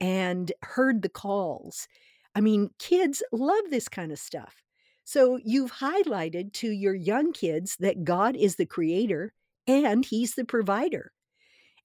and 0.00 0.52
heard 0.62 1.02
the 1.02 1.08
calls. 1.08 1.86
I 2.34 2.40
mean, 2.40 2.70
kids 2.78 3.22
love 3.32 3.64
this 3.70 3.88
kind 3.88 4.12
of 4.12 4.18
stuff. 4.18 4.62
So 5.04 5.38
you've 5.44 5.72
highlighted 5.72 6.52
to 6.54 6.70
your 6.70 6.94
young 6.94 7.32
kids 7.32 7.76
that 7.80 8.04
God 8.04 8.36
is 8.36 8.56
the 8.56 8.66
creator 8.66 9.32
and 9.66 10.04
he's 10.04 10.34
the 10.34 10.44
provider. 10.44 11.12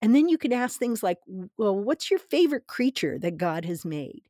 And 0.01 0.15
then 0.15 0.27
you 0.29 0.37
can 0.37 0.53
ask 0.53 0.79
things 0.79 1.03
like, 1.03 1.19
well, 1.57 1.77
what's 1.77 2.09
your 2.09 2.19
favorite 2.19 2.67
creature 2.67 3.19
that 3.19 3.37
God 3.37 3.65
has 3.65 3.85
made? 3.85 4.23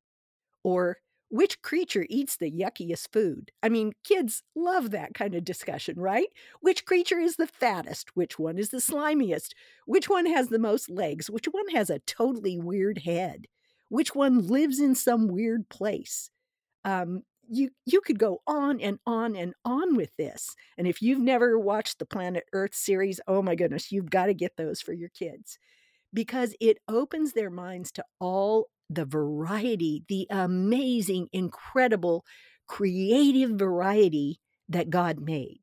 Or 0.63 0.97
which 1.29 1.61
creature 1.61 2.05
eats 2.09 2.37
the 2.37 2.49
yuckiest 2.49 3.11
food? 3.13 3.51
I 3.63 3.69
mean, 3.69 3.93
kids 4.03 4.43
love 4.55 4.91
that 4.91 5.13
kind 5.13 5.35
of 5.35 5.45
discussion, 5.45 5.99
right? 5.99 6.27
Which 6.61 6.85
creature 6.85 7.19
is 7.19 7.37
the 7.37 7.47
fattest? 7.47 8.15
Which 8.15 8.39
one 8.39 8.57
is 8.57 8.69
the 8.69 8.77
slimiest? 8.81 9.53
Which 9.85 10.09
one 10.09 10.25
has 10.27 10.49
the 10.49 10.59
most 10.59 10.89
legs? 10.89 11.29
Which 11.29 11.45
one 11.47 11.69
has 11.69 11.89
a 11.89 11.99
totally 11.99 12.57
weird 12.57 12.99
head? 12.99 13.47
Which 13.89 14.15
one 14.15 14.47
lives 14.47 14.79
in 14.79 14.95
some 14.95 15.27
weird 15.27 15.69
place? 15.69 16.29
Um, 16.85 17.23
you 17.51 17.69
you 17.85 18.01
could 18.01 18.17
go 18.17 18.41
on 18.47 18.79
and 18.79 18.99
on 19.05 19.35
and 19.35 19.53
on 19.65 19.95
with 19.95 20.15
this. 20.17 20.55
And 20.77 20.87
if 20.87 21.01
you've 21.01 21.19
never 21.19 21.59
watched 21.59 21.99
the 21.99 22.05
Planet 22.05 22.45
Earth 22.53 22.73
series, 22.73 23.19
oh 23.27 23.41
my 23.41 23.55
goodness, 23.55 23.91
you've 23.91 24.09
got 24.09 24.27
to 24.27 24.33
get 24.33 24.55
those 24.57 24.81
for 24.81 24.93
your 24.93 25.09
kids 25.09 25.59
because 26.13 26.55
it 26.61 26.77
opens 26.87 27.33
their 27.33 27.49
minds 27.49 27.91
to 27.93 28.05
all 28.19 28.67
the 28.89 29.05
variety, 29.05 30.03
the 30.07 30.27
amazing, 30.29 31.27
incredible 31.33 32.25
creative 32.67 33.51
variety 33.51 34.39
that 34.69 34.89
God 34.89 35.19
made, 35.19 35.59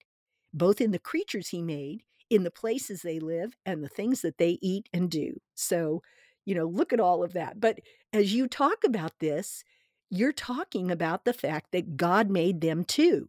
both 0.53 0.81
in 0.81 0.91
the 0.91 0.99
creatures 0.99 1.49
he 1.49 1.63
made, 1.63 2.03
in 2.31 2.43
the 2.43 2.51
places 2.51 3.03
they 3.03 3.19
live, 3.19 3.55
and 3.65 3.83
the 3.83 3.89
things 3.89 4.23
that 4.23 4.39
they 4.39 4.59
eat 4.61 4.89
and 4.93 5.11
do. 5.11 5.39
So, 5.55 6.03
you 6.45 6.55
know, 6.55 6.67
look 6.67 6.93
at 6.93 7.01
all 7.01 7.23
of 7.23 7.33
that. 7.35 7.61
But 7.61 7.79
as 8.13 8.35
you 8.35 8.47
talk 8.47 8.85
about 8.85 9.13
this, 9.21 9.65
you're 10.11 10.33
talking 10.33 10.91
about 10.91 11.25
the 11.25 11.33
fact 11.33 11.73
that 11.73 11.97
God 11.97 12.31
made 12.31 12.61
them 12.61 12.85
too. 12.85 13.29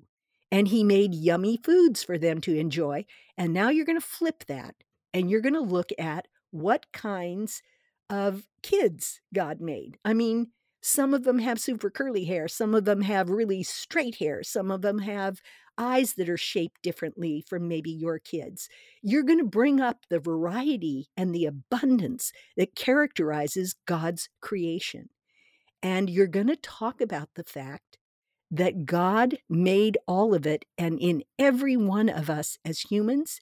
And 0.51 0.67
he 0.67 0.83
made 0.83 1.13
yummy 1.13 1.57
foods 1.57 2.03
for 2.03 2.17
them 2.17 2.41
to 2.41 2.57
enjoy. 2.57 3.05
And 3.37 3.53
now 3.53 3.69
you're 3.69 3.85
going 3.85 3.99
to 3.99 4.05
flip 4.05 4.45
that 4.47 4.75
and 5.13 5.29
you're 5.29 5.41
going 5.41 5.53
to 5.53 5.61
look 5.61 5.89
at 5.99 6.27
what 6.51 6.91
kinds 6.91 7.61
of 8.09 8.47
kids 8.63 9.21
God 9.33 9.61
made. 9.61 9.97
I 10.03 10.13
mean, 10.13 10.47
some 10.81 11.13
of 11.13 11.23
them 11.23 11.39
have 11.39 11.59
super 11.59 11.89
curly 11.89 12.25
hair, 12.25 12.47
some 12.47 12.73
of 12.73 12.85
them 12.85 13.01
have 13.01 13.29
really 13.29 13.63
straight 13.63 14.15
hair, 14.15 14.43
some 14.43 14.71
of 14.71 14.81
them 14.81 14.99
have 14.99 15.41
eyes 15.77 16.13
that 16.13 16.29
are 16.29 16.37
shaped 16.37 16.81
differently 16.81 17.43
from 17.47 17.67
maybe 17.67 17.91
your 17.91 18.17
kids. 18.17 18.69
You're 19.01 19.23
going 19.23 19.39
to 19.39 19.45
bring 19.45 19.79
up 19.79 20.05
the 20.09 20.19
variety 20.19 21.09
and 21.15 21.33
the 21.33 21.45
abundance 21.45 22.31
that 22.57 22.75
characterizes 22.75 23.75
God's 23.85 24.29
creation. 24.41 25.09
And 25.81 26.09
you're 26.09 26.27
going 26.27 26.47
to 26.47 26.55
talk 26.55 27.01
about 27.01 27.29
the 27.35 27.43
fact 27.43 27.97
that 28.51 28.85
God 28.85 29.37
made 29.49 29.97
all 30.07 30.33
of 30.33 30.45
it, 30.47 30.65
and 30.77 30.99
in 30.99 31.23
every 31.37 31.77
one 31.77 32.09
of 32.09 32.29
us 32.29 32.57
as 32.65 32.81
humans, 32.81 33.39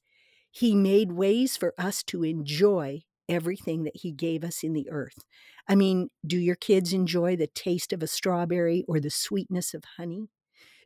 He 0.52 0.76
made 0.76 1.14
ways 1.14 1.58
for 1.58 1.74
us 1.78 2.04
to 2.04 2.24
enjoy 2.24 3.04
everything 3.30 3.84
that 3.84 3.98
He 3.98 4.12
gave 4.12 4.44
us 4.44 4.64
in 4.64 4.74
the 4.74 4.90
earth. 4.90 5.24
I 5.68 5.76
mean, 5.76 6.10
do 6.26 6.38
your 6.38 6.56
kids 6.56 6.94
enjoy 6.94 7.36
the 7.36 7.48
taste 7.48 7.94
of 7.94 8.04
a 8.04 8.08
strawberry 8.08 8.84
or 8.88 9.00
the 9.00 9.10
sweetness 9.10 9.74
of 9.74 9.84
honey? 9.98 10.30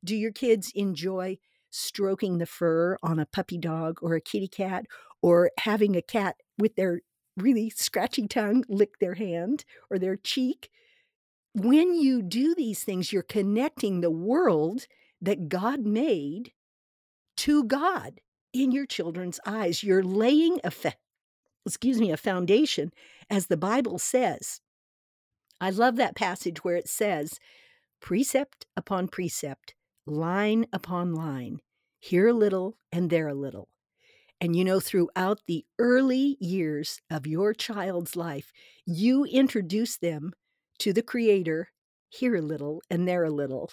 Do 0.03 0.15
your 0.15 0.31
kids 0.31 0.71
enjoy 0.75 1.37
stroking 1.71 2.37
the 2.37 2.45
fur 2.45 2.97
on 3.03 3.19
a 3.19 3.25
puppy 3.25 3.57
dog 3.57 3.99
or 4.01 4.15
a 4.15 4.21
kitty 4.21 4.47
cat 4.47 4.85
or 5.21 5.51
having 5.59 5.95
a 5.95 6.01
cat 6.01 6.35
with 6.57 6.75
their 6.75 7.01
really 7.37 7.69
scratchy 7.69 8.27
tongue 8.27 8.63
lick 8.67 8.99
their 8.99 9.15
hand 9.15 9.65
or 9.89 9.99
their 9.99 10.15
cheek? 10.17 10.69
When 11.53 11.93
you 11.93 12.21
do 12.21 12.55
these 12.55 12.83
things, 12.83 13.11
you're 13.11 13.23
connecting 13.23 14.01
the 14.01 14.11
world 14.11 14.87
that 15.21 15.49
God 15.49 15.81
made 15.81 16.53
to 17.37 17.63
God 17.63 18.21
in 18.53 18.71
your 18.71 18.85
children's 18.85 19.39
eyes. 19.45 19.83
You're 19.83 20.03
laying 20.03 20.59
a 20.63 20.71
fa- 20.71 20.95
excuse 21.65 21.99
me, 21.99 22.11
a 22.11 22.17
foundation 22.17 22.91
as 23.29 23.47
the 23.47 23.57
Bible 23.57 23.99
says. 23.99 24.61
I 25.59 25.69
love 25.69 25.95
that 25.97 26.15
passage 26.15 26.63
where 26.63 26.75
it 26.75 26.89
says, 26.89 27.39
precept 28.01 28.65
upon 28.75 29.07
precept, 29.09 29.75
line 30.07 30.65
upon 30.73 31.13
line, 31.13 31.59
here 31.99 32.27
a 32.27 32.33
little 32.33 32.77
and 32.91 33.09
there 33.09 33.27
a 33.27 33.35
little. 33.35 33.69
And 34.39 34.55
you 34.55 34.65
know, 34.65 34.79
throughout 34.79 35.41
the 35.45 35.65
early 35.77 36.35
years 36.39 36.99
of 37.11 37.27
your 37.27 37.53
child's 37.53 38.15
life, 38.15 38.51
you 38.87 39.23
introduce 39.25 39.97
them 39.97 40.33
to 40.81 40.91
the 40.93 41.03
Creator 41.03 41.69
here 42.09 42.35
a 42.35 42.41
little 42.41 42.81
and 42.89 43.07
there 43.07 43.23
a 43.23 43.29
little, 43.29 43.71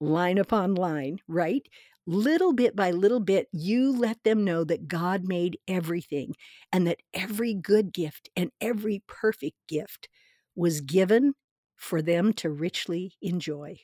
line 0.00 0.38
upon 0.38 0.74
line, 0.74 1.18
right? 1.28 1.62
Little 2.06 2.54
bit 2.54 2.74
by 2.74 2.92
little 2.92 3.20
bit, 3.20 3.48
you 3.52 3.94
let 3.94 4.22
them 4.24 4.42
know 4.42 4.64
that 4.64 4.88
God 4.88 5.24
made 5.24 5.58
everything 5.68 6.34
and 6.72 6.86
that 6.86 7.00
every 7.12 7.52
good 7.52 7.92
gift 7.92 8.30
and 8.34 8.50
every 8.58 9.02
perfect 9.06 9.56
gift 9.68 10.08
was 10.54 10.80
given 10.80 11.34
for 11.76 12.00
them 12.00 12.32
to 12.34 12.48
richly 12.48 13.12
enjoy. 13.20 13.76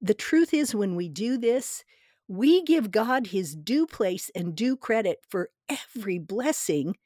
The 0.00 0.14
truth 0.14 0.52
is, 0.52 0.74
when 0.74 0.96
we 0.96 1.08
do 1.08 1.38
this, 1.38 1.84
we 2.26 2.62
give 2.64 2.90
God 2.90 3.28
his 3.28 3.54
due 3.54 3.86
place 3.86 4.28
and 4.34 4.56
due 4.56 4.76
credit 4.76 5.18
for 5.30 5.50
every 5.68 6.18
blessing 6.18 6.96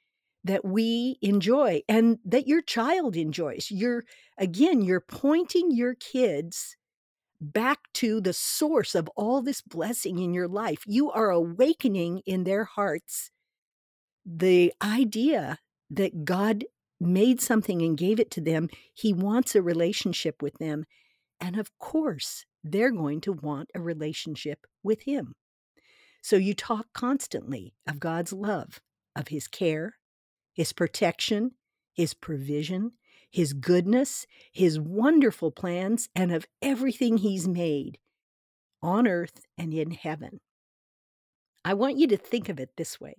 that 0.46 0.64
we 0.64 1.18
enjoy 1.22 1.82
and 1.88 2.18
that 2.24 2.46
your 2.46 2.62
child 2.62 3.16
enjoys. 3.16 3.68
You're, 3.70 4.04
again, 4.38 4.80
you're 4.80 5.00
pointing 5.00 5.72
your 5.72 5.94
kids 5.94 6.76
back 7.40 7.80
to 7.94 8.20
the 8.20 8.32
source 8.32 8.94
of 8.94 9.08
all 9.16 9.42
this 9.42 9.60
blessing 9.60 10.20
in 10.20 10.32
your 10.32 10.48
life. 10.48 10.84
You 10.86 11.10
are 11.10 11.30
awakening 11.30 12.22
in 12.26 12.44
their 12.44 12.64
hearts 12.64 13.30
the 14.24 14.72
idea 14.82 15.58
that 15.90 16.24
God 16.24 16.64
made 17.00 17.40
something 17.40 17.82
and 17.82 17.98
gave 17.98 18.20
it 18.20 18.30
to 18.32 18.40
them. 18.40 18.68
He 18.94 19.12
wants 19.12 19.54
a 19.54 19.62
relationship 19.62 20.42
with 20.42 20.54
them. 20.58 20.84
And 21.40 21.58
of 21.58 21.76
course, 21.78 22.46
they're 22.64 22.92
going 22.92 23.20
to 23.22 23.32
want 23.32 23.70
a 23.74 23.80
relationship 23.80 24.66
with 24.82 25.02
Him. 25.02 25.34
So 26.22 26.36
you 26.36 26.54
talk 26.54 26.86
constantly 26.94 27.74
of 27.86 28.00
God's 28.00 28.32
love, 28.32 28.80
of 29.14 29.28
His 29.28 29.46
care, 29.46 29.96
His 30.56 30.72
protection, 30.72 31.52
His 31.92 32.14
provision, 32.14 32.92
His 33.30 33.52
goodness, 33.52 34.26
His 34.50 34.80
wonderful 34.80 35.52
plans, 35.52 36.08
and 36.16 36.32
of 36.32 36.46
everything 36.62 37.18
He's 37.18 37.46
made 37.46 37.98
on 38.82 39.06
earth 39.06 39.42
and 39.58 39.74
in 39.74 39.90
heaven. 39.90 40.40
I 41.62 41.74
want 41.74 41.98
you 41.98 42.06
to 42.08 42.16
think 42.16 42.48
of 42.48 42.58
it 42.58 42.70
this 42.76 42.98
way 43.00 43.16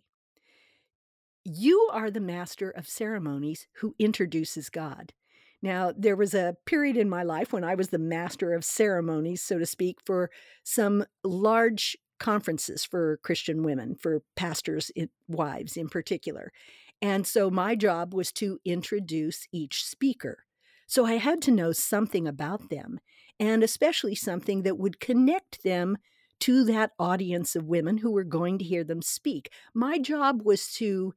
you 1.46 1.90
are 1.94 2.12
the 2.12 2.20
master 2.20 2.70
of 2.72 2.90
ceremonies 2.90 3.68
who 3.76 3.96
introduces 3.98 4.70
God. 4.70 5.14
Now, 5.62 5.94
there 5.96 6.16
was 6.16 6.34
a 6.34 6.58
period 6.66 6.98
in 6.98 7.08
my 7.08 7.24
life 7.24 7.54
when 7.54 7.64
I 7.64 7.74
was 7.74 7.88
the 7.88 7.98
master 7.98 8.54
of 8.54 8.66
ceremonies, 8.66 9.42
so 9.42 9.58
to 9.58 9.66
speak, 9.66 10.00
for 10.06 10.30
some 10.64 11.06
large 11.24 11.96
conferences 12.20 12.84
for 12.84 13.18
Christian 13.24 13.64
women, 13.64 13.96
for 13.96 14.24
pastors' 14.36 14.92
wives 15.28 15.78
in 15.78 15.88
particular. 15.88 16.52
And 17.02 17.28
so 17.28 17.50
my 17.50 17.76
job 17.76 18.14
was 18.14 18.32
to 18.34 18.60
introduce 18.66 19.48
each 19.52 19.86
speaker. 19.86 20.46
So 20.88 21.06
I 21.06 21.14
had 21.14 21.42
to 21.44 21.52
know 21.52 21.72
something 21.72 22.28
about 22.28 22.70
them, 22.70 23.00
and 23.40 23.62
especially 23.64 24.16
something 24.16 24.64
that 24.64 24.78
would 24.78 25.00
connect 25.00 25.64
them 25.64 25.98
to 26.40 26.64
that 26.66 26.92
audience 27.00 27.56
of 27.56 27.68
women 27.68 27.98
who 27.98 28.12
were 28.12 28.24
going 28.24 28.58
to 28.60 28.66
hear 28.66 28.84
them 28.84 29.02
speak. 29.02 29.52
My 29.74 29.98
job 29.98 30.42
was 30.44 30.72
to 30.74 31.14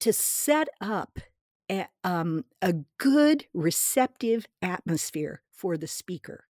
to 0.00 0.12
set 0.12 0.68
up 0.80 1.18
a, 1.70 1.86
um, 2.04 2.44
a 2.62 2.74
good, 2.98 3.46
receptive 3.52 4.46
atmosphere 4.62 5.42
for 5.50 5.76
the 5.76 5.88
speaker 5.88 6.44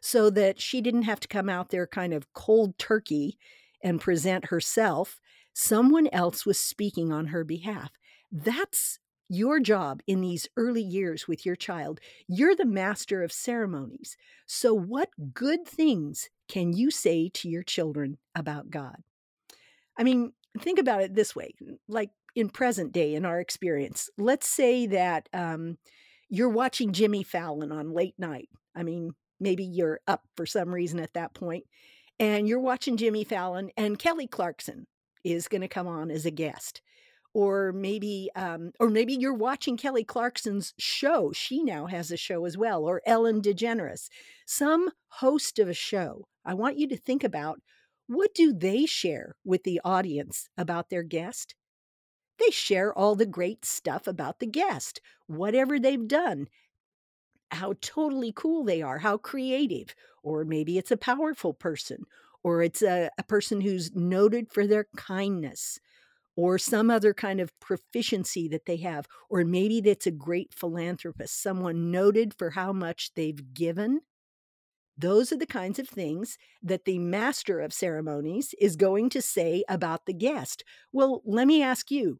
so 0.00 0.30
that 0.30 0.60
she 0.60 0.80
didn't 0.80 1.02
have 1.02 1.20
to 1.20 1.28
come 1.28 1.48
out 1.48 1.70
there 1.70 1.86
kind 1.86 2.12
of 2.12 2.32
cold 2.32 2.76
turkey 2.78 3.38
and 3.82 4.00
present 4.00 4.46
herself. 4.46 5.20
Someone 5.60 6.06
else 6.12 6.46
was 6.46 6.56
speaking 6.56 7.12
on 7.12 7.26
her 7.26 7.42
behalf. 7.42 7.90
That's 8.30 9.00
your 9.28 9.58
job 9.58 10.02
in 10.06 10.20
these 10.20 10.48
early 10.56 10.82
years 10.82 11.26
with 11.26 11.44
your 11.44 11.56
child. 11.56 11.98
You're 12.28 12.54
the 12.54 12.64
master 12.64 13.24
of 13.24 13.32
ceremonies. 13.32 14.16
So, 14.46 14.72
what 14.72 15.10
good 15.34 15.66
things 15.66 16.30
can 16.48 16.72
you 16.72 16.92
say 16.92 17.28
to 17.34 17.48
your 17.48 17.64
children 17.64 18.18
about 18.36 18.70
God? 18.70 19.02
I 19.98 20.04
mean, 20.04 20.32
think 20.60 20.78
about 20.78 21.02
it 21.02 21.14
this 21.16 21.34
way 21.34 21.54
like 21.88 22.10
in 22.36 22.48
present 22.48 22.92
day 22.92 23.14
in 23.14 23.24
our 23.24 23.40
experience 23.40 24.08
let's 24.18 24.48
say 24.48 24.86
that 24.86 25.28
um, 25.32 25.76
you're 26.28 26.48
watching 26.48 26.92
jimmy 26.92 27.22
fallon 27.22 27.72
on 27.72 27.92
late 27.92 28.14
night 28.18 28.48
i 28.74 28.82
mean 28.82 29.12
maybe 29.40 29.64
you're 29.64 30.00
up 30.06 30.22
for 30.36 30.46
some 30.46 30.74
reason 30.74 30.98
at 31.00 31.12
that 31.14 31.34
point 31.34 31.64
and 32.18 32.48
you're 32.48 32.60
watching 32.60 32.96
jimmy 32.96 33.24
fallon 33.24 33.70
and 33.76 33.98
kelly 33.98 34.26
clarkson 34.26 34.86
is 35.32 35.48
going 35.48 35.60
to 35.60 35.68
come 35.68 35.86
on 35.86 36.10
as 36.10 36.26
a 36.26 36.30
guest. 36.30 36.80
Or 37.34 37.72
maybe 37.72 38.30
um, 38.34 38.72
or 38.80 38.88
maybe 38.88 39.14
you're 39.14 39.34
watching 39.34 39.76
kelly 39.76 40.02
clarkson's 40.02 40.72
show 40.78 41.30
she 41.32 41.62
now 41.62 41.86
has 41.86 42.10
a 42.10 42.16
show 42.16 42.46
as 42.46 42.56
well 42.56 42.84
or 42.84 43.02
ellen 43.06 43.42
degeneres. 43.42 44.08
Some 44.46 44.90
host 45.08 45.58
of 45.58 45.68
a 45.68 45.74
show 45.74 46.26
i 46.44 46.54
want 46.54 46.78
you 46.78 46.88
to 46.88 46.96
think 46.96 47.22
about 47.22 47.60
what 48.08 48.34
do 48.34 48.54
they 48.54 48.86
share 48.86 49.36
with 49.44 49.64
the 49.64 49.80
audience 49.84 50.48
about 50.56 50.88
their 50.88 51.02
guest? 51.02 51.54
They 52.38 52.50
share 52.50 52.96
all 52.96 53.14
the 53.14 53.26
great 53.26 53.66
stuff 53.66 54.06
about 54.06 54.38
the 54.38 54.46
guest, 54.46 55.02
whatever 55.26 55.78
they've 55.78 56.08
done, 56.08 56.48
how 57.50 57.74
totally 57.82 58.32
cool 58.34 58.64
they 58.64 58.80
are, 58.80 58.98
how 58.98 59.18
creative, 59.18 59.94
or 60.22 60.46
maybe 60.46 60.78
it's 60.78 60.90
a 60.90 60.96
powerful 60.96 61.52
person, 61.52 62.04
or 62.48 62.62
it's 62.62 62.80
a, 62.80 63.10
a 63.18 63.22
person 63.22 63.60
who's 63.60 63.94
noted 63.94 64.50
for 64.50 64.66
their 64.66 64.86
kindness, 64.96 65.78
or 66.34 66.56
some 66.56 66.90
other 66.90 67.12
kind 67.12 67.40
of 67.40 67.52
proficiency 67.60 68.48
that 68.48 68.64
they 68.64 68.78
have, 68.78 69.06
or 69.28 69.44
maybe 69.44 69.82
that's 69.82 70.06
a 70.06 70.10
great 70.10 70.54
philanthropist, 70.54 71.42
someone 71.42 71.90
noted 71.90 72.32
for 72.32 72.50
how 72.50 72.72
much 72.72 73.12
they've 73.14 73.52
given. 73.52 74.00
Those 74.96 75.30
are 75.30 75.36
the 75.36 75.46
kinds 75.46 75.78
of 75.78 75.90
things 75.90 76.38
that 76.62 76.86
the 76.86 76.98
master 76.98 77.60
of 77.60 77.74
ceremonies 77.74 78.54
is 78.58 78.76
going 78.76 79.10
to 79.10 79.20
say 79.20 79.62
about 79.68 80.06
the 80.06 80.14
guest. 80.14 80.64
Well, 80.90 81.20
let 81.26 81.46
me 81.46 81.62
ask 81.62 81.90
you 81.90 82.18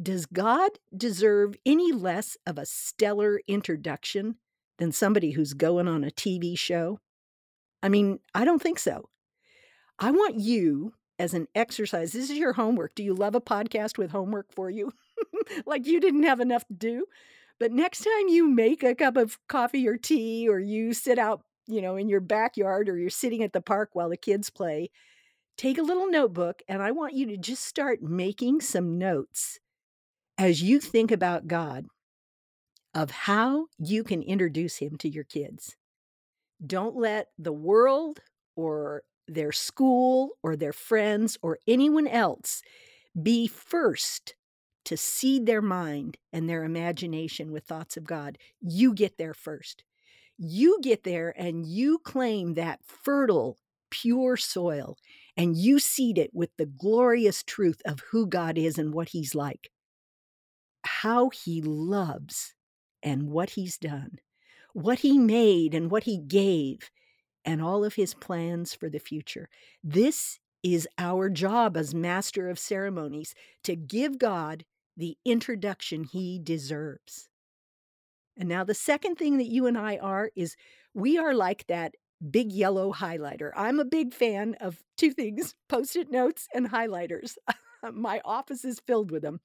does 0.00 0.26
God 0.26 0.70
deserve 0.96 1.56
any 1.66 1.90
less 1.90 2.36
of 2.46 2.58
a 2.58 2.66
stellar 2.66 3.40
introduction 3.48 4.36
than 4.78 4.92
somebody 4.92 5.32
who's 5.32 5.54
going 5.54 5.88
on 5.88 6.04
a 6.04 6.12
TV 6.12 6.56
show? 6.56 7.00
I 7.82 7.88
mean, 7.88 8.20
I 8.32 8.44
don't 8.44 8.62
think 8.62 8.78
so. 8.78 9.08
I 9.98 10.10
want 10.10 10.38
you 10.38 10.94
as 11.18 11.34
an 11.34 11.48
exercise. 11.54 12.12
This 12.12 12.30
is 12.30 12.38
your 12.38 12.52
homework. 12.52 12.94
Do 12.94 13.02
you 13.02 13.14
love 13.14 13.34
a 13.34 13.40
podcast 13.40 13.98
with 13.98 14.12
homework 14.12 14.52
for 14.52 14.70
you? 14.70 14.92
like 15.66 15.86
you 15.86 16.00
didn't 16.00 16.22
have 16.22 16.40
enough 16.40 16.66
to 16.68 16.74
do? 16.74 17.06
But 17.58 17.72
next 17.72 18.04
time 18.04 18.28
you 18.28 18.48
make 18.48 18.84
a 18.84 18.94
cup 18.94 19.16
of 19.16 19.38
coffee 19.48 19.88
or 19.88 19.96
tea, 19.96 20.48
or 20.48 20.60
you 20.60 20.94
sit 20.94 21.18
out, 21.18 21.42
you 21.66 21.82
know, 21.82 21.96
in 21.96 22.08
your 22.08 22.20
backyard, 22.20 22.88
or 22.88 22.96
you're 22.96 23.10
sitting 23.10 23.42
at 23.42 23.52
the 23.52 23.60
park 23.60 23.90
while 23.94 24.08
the 24.08 24.16
kids 24.16 24.48
play, 24.48 24.90
take 25.56 25.76
a 25.76 25.82
little 25.82 26.08
notebook 26.08 26.62
and 26.68 26.80
I 26.80 26.92
want 26.92 27.14
you 27.14 27.26
to 27.26 27.36
just 27.36 27.64
start 27.64 28.00
making 28.00 28.60
some 28.60 28.96
notes 28.96 29.58
as 30.38 30.62
you 30.62 30.78
think 30.78 31.10
about 31.10 31.48
God 31.48 31.86
of 32.94 33.10
how 33.10 33.66
you 33.76 34.04
can 34.04 34.22
introduce 34.22 34.76
him 34.76 34.96
to 34.98 35.08
your 35.08 35.24
kids. 35.24 35.76
Don't 36.64 36.96
let 36.96 37.28
the 37.38 37.52
world 37.52 38.20
or 38.54 39.02
their 39.28 39.52
school 39.52 40.30
or 40.42 40.56
their 40.56 40.72
friends 40.72 41.38
or 41.42 41.58
anyone 41.66 42.06
else 42.06 42.62
be 43.20 43.46
first 43.46 44.34
to 44.84 44.96
seed 44.96 45.44
their 45.46 45.62
mind 45.62 46.16
and 46.32 46.48
their 46.48 46.64
imagination 46.64 47.52
with 47.52 47.64
thoughts 47.64 47.96
of 47.96 48.04
God. 48.04 48.38
You 48.60 48.94
get 48.94 49.18
there 49.18 49.34
first. 49.34 49.84
You 50.38 50.78
get 50.82 51.04
there 51.04 51.34
and 51.36 51.66
you 51.66 51.98
claim 51.98 52.54
that 52.54 52.80
fertile, 52.84 53.58
pure 53.90 54.36
soil 54.36 54.96
and 55.36 55.56
you 55.56 55.78
seed 55.78 56.18
it 56.18 56.30
with 56.32 56.50
the 56.56 56.66
glorious 56.66 57.42
truth 57.42 57.80
of 57.84 58.00
who 58.10 58.26
God 58.26 58.58
is 58.58 58.78
and 58.78 58.92
what 58.92 59.10
He's 59.10 59.34
like, 59.34 59.70
how 60.84 61.30
He 61.30 61.60
loves 61.62 62.54
and 63.02 63.30
what 63.30 63.50
He's 63.50 63.78
done, 63.78 64.18
what 64.72 65.00
He 65.00 65.18
made 65.18 65.74
and 65.74 65.90
what 65.90 66.04
He 66.04 66.18
gave, 66.18 66.90
and 67.48 67.62
all 67.62 67.82
of 67.82 67.94
His 67.94 68.12
plans 68.12 68.74
for 68.74 68.90
the 68.90 68.98
future. 68.98 69.48
This 69.82 70.38
is 70.62 70.86
our 70.98 71.30
job 71.30 71.78
as 71.78 71.94
master 71.94 72.50
of 72.50 72.58
ceremonies 72.58 73.34
to 73.64 73.74
give 73.74 74.18
God 74.18 74.66
the 74.98 75.16
introduction 75.24 76.04
he 76.04 76.38
deserves. 76.38 77.30
And 78.36 78.50
now, 78.50 78.64
the 78.64 78.74
second 78.74 79.16
thing 79.16 79.38
that 79.38 79.46
you 79.46 79.64
and 79.64 79.78
I 79.78 79.96
are 79.96 80.30
is 80.36 80.56
we 80.92 81.16
are 81.16 81.32
like 81.32 81.66
that 81.68 81.94
big 82.30 82.52
yellow 82.52 82.92
highlighter. 82.92 83.50
I'm 83.56 83.80
a 83.80 83.84
big 83.86 84.12
fan 84.12 84.54
of 84.60 84.82
two 84.98 85.12
things 85.12 85.54
post 85.70 85.96
it 85.96 86.10
notes 86.10 86.48
and 86.54 86.70
highlighters. 86.70 87.38
My 87.94 88.20
office 88.26 88.62
is 88.62 88.82
filled 88.86 89.10
with 89.10 89.22
them. 89.22 89.40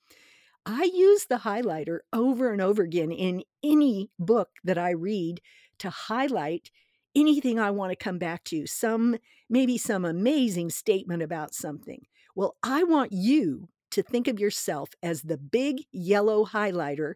I 0.65 0.83
use 0.93 1.25
the 1.25 1.37
highlighter 1.37 1.99
over 2.11 2.51
and 2.51 2.61
over 2.61 2.83
again 2.83 3.13
in 3.13 3.43
any 3.63 4.09
book 4.19 4.49
that 4.65 4.77
I 4.77 4.91
read 4.91 5.39
to 5.79 5.89
highlight 5.89 6.69
anything 7.15 7.59
I 7.59 7.71
want 7.71 7.91
to 7.91 7.95
come 7.95 8.17
back 8.17 8.43
to, 8.45 8.65
some 8.67 9.17
maybe 9.49 9.77
some 9.77 10.05
amazing 10.05 10.69
statement 10.69 11.21
about 11.21 11.53
something. 11.53 12.05
Well, 12.35 12.55
I 12.63 12.83
want 12.83 13.11
you 13.11 13.69
to 13.91 14.01
think 14.01 14.27
of 14.27 14.39
yourself 14.39 14.89
as 15.03 15.21
the 15.21 15.37
big 15.37 15.83
yellow 15.91 16.45
highlighter 16.45 17.13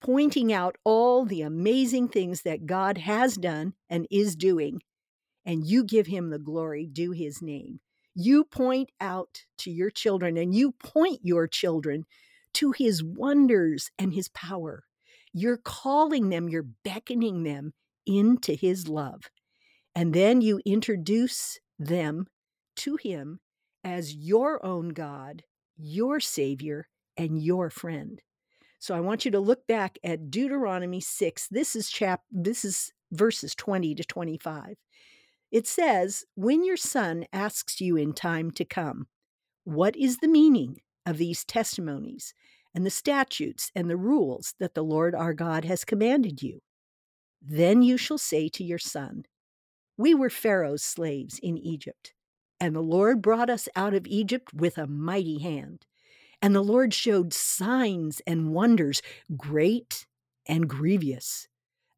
pointing 0.00 0.52
out 0.52 0.76
all 0.84 1.24
the 1.24 1.42
amazing 1.42 2.08
things 2.08 2.42
that 2.42 2.66
God 2.66 2.98
has 2.98 3.36
done 3.36 3.74
and 3.88 4.06
is 4.10 4.36
doing, 4.36 4.82
and 5.44 5.66
you 5.66 5.84
give 5.84 6.06
him 6.06 6.30
the 6.30 6.38
glory 6.38 6.86
due 6.86 7.12
his 7.12 7.40
name. 7.40 7.80
You 8.14 8.44
point 8.44 8.90
out 9.00 9.44
to 9.58 9.70
your 9.70 9.90
children 9.90 10.36
and 10.36 10.54
you 10.54 10.72
point 10.72 11.20
your 11.22 11.46
children 11.46 12.04
to 12.54 12.72
his 12.72 13.02
wonders 13.02 13.90
and 13.98 14.12
his 14.12 14.28
power. 14.28 14.84
You're 15.32 15.58
calling 15.58 16.30
them, 16.30 16.48
you're 16.48 16.66
beckoning 16.84 17.42
them 17.42 17.74
into 18.06 18.54
his 18.54 18.88
love. 18.88 19.22
And 19.94 20.14
then 20.14 20.40
you 20.40 20.60
introduce 20.64 21.58
them 21.78 22.26
to 22.76 22.96
him 22.96 23.40
as 23.84 24.14
your 24.14 24.64
own 24.64 24.90
God 24.90 25.42
your 25.76 26.20
Savior, 26.20 26.88
and 27.16 27.42
your 27.42 27.70
friend. 27.70 28.20
So 28.78 28.94
I 28.94 29.00
want 29.00 29.24
you 29.24 29.30
to 29.30 29.40
look 29.40 29.66
back 29.66 29.98
at 30.04 30.30
Deuteronomy 30.30 31.00
6. 31.00 31.48
This 31.48 31.74
is 31.74 31.88
chap 31.88 32.22
this 32.30 32.64
is 32.64 32.92
verses 33.12 33.54
20 33.54 33.94
to 33.94 34.04
25. 34.04 34.76
It 35.50 35.66
says, 35.66 36.24
"When 36.34 36.64
your 36.64 36.76
son 36.76 37.26
asks 37.32 37.80
you 37.80 37.96
in 37.96 38.12
time 38.12 38.50
to 38.52 38.64
come, 38.64 39.08
what 39.64 39.96
is 39.96 40.18
the 40.18 40.28
meaning 40.28 40.82
of 41.06 41.18
these 41.18 41.44
testimonies 41.44 42.34
and 42.74 42.84
the 42.84 42.90
statutes 42.90 43.70
and 43.74 43.88
the 43.88 43.96
rules 43.96 44.54
that 44.58 44.74
the 44.74 44.84
Lord 44.84 45.14
our 45.14 45.32
God 45.32 45.64
has 45.64 45.84
commanded 45.84 46.42
you? 46.42 46.60
Then 47.48 47.82
you 47.82 47.96
shall 47.96 48.18
say 48.18 48.48
to 48.48 48.64
your 48.64 48.78
son, 48.78 49.24
We 49.96 50.14
were 50.14 50.30
Pharaoh's 50.30 50.82
slaves 50.82 51.38
in 51.40 51.56
Egypt. 51.56 52.12
And 52.58 52.74
the 52.74 52.80
Lord 52.80 53.22
brought 53.22 53.48
us 53.48 53.68
out 53.76 53.94
of 53.94 54.06
Egypt 54.06 54.52
with 54.52 54.78
a 54.78 54.88
mighty 54.88 55.38
hand. 55.38 55.86
And 56.42 56.54
the 56.54 56.62
Lord 56.62 56.92
showed 56.92 57.32
signs 57.32 58.20
and 58.26 58.52
wonders, 58.52 59.00
great 59.36 60.06
and 60.48 60.68
grievous, 60.68 61.46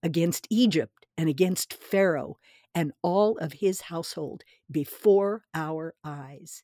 against 0.03 0.47
Egypt 0.51 1.07
and 1.17 1.29
against 1.29 1.75
Pharaoh 1.75 2.37
and 2.75 2.93
all 3.03 3.39
of 3.39 3.55
his 3.55 3.83
household 3.83 4.43
before 4.71 5.45
our 5.55 5.95
eyes. 6.05 6.63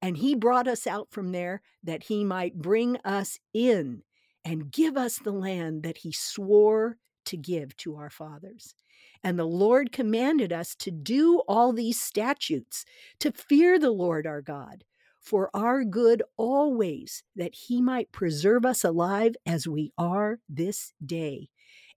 And 0.00 0.16
he 0.16 0.34
brought 0.34 0.66
us 0.66 0.86
out 0.86 1.08
from 1.10 1.32
there 1.32 1.60
that 1.84 2.04
he 2.04 2.24
might 2.24 2.56
bring 2.56 2.96
us 3.04 3.38
in 3.52 4.02
and 4.44 4.72
give 4.72 4.96
us 4.96 5.18
the 5.18 5.32
land 5.32 5.82
that 5.82 5.98
he 5.98 6.12
swore 6.12 6.96
to 7.26 7.36
give 7.36 7.76
to 7.78 7.96
our 7.96 8.10
fathers. 8.10 8.74
And 9.22 9.38
the 9.38 9.44
Lord 9.44 9.92
commanded 9.92 10.52
us 10.52 10.74
to 10.76 10.90
do 10.90 11.42
all 11.48 11.72
these 11.72 12.00
statutes, 12.00 12.84
to 13.20 13.32
fear 13.32 13.78
the 13.78 13.90
Lord 13.90 14.26
our 14.26 14.42
God, 14.42 14.84
for 15.20 15.50
our 15.54 15.84
good 15.84 16.22
always, 16.36 17.22
that 17.36 17.54
he 17.54 17.80
might 17.80 18.10
preserve 18.12 18.66
us 18.66 18.82
alive 18.84 19.34
as 19.46 19.68
we 19.68 19.92
are 19.96 20.40
this 20.48 20.92
day. 21.04 21.48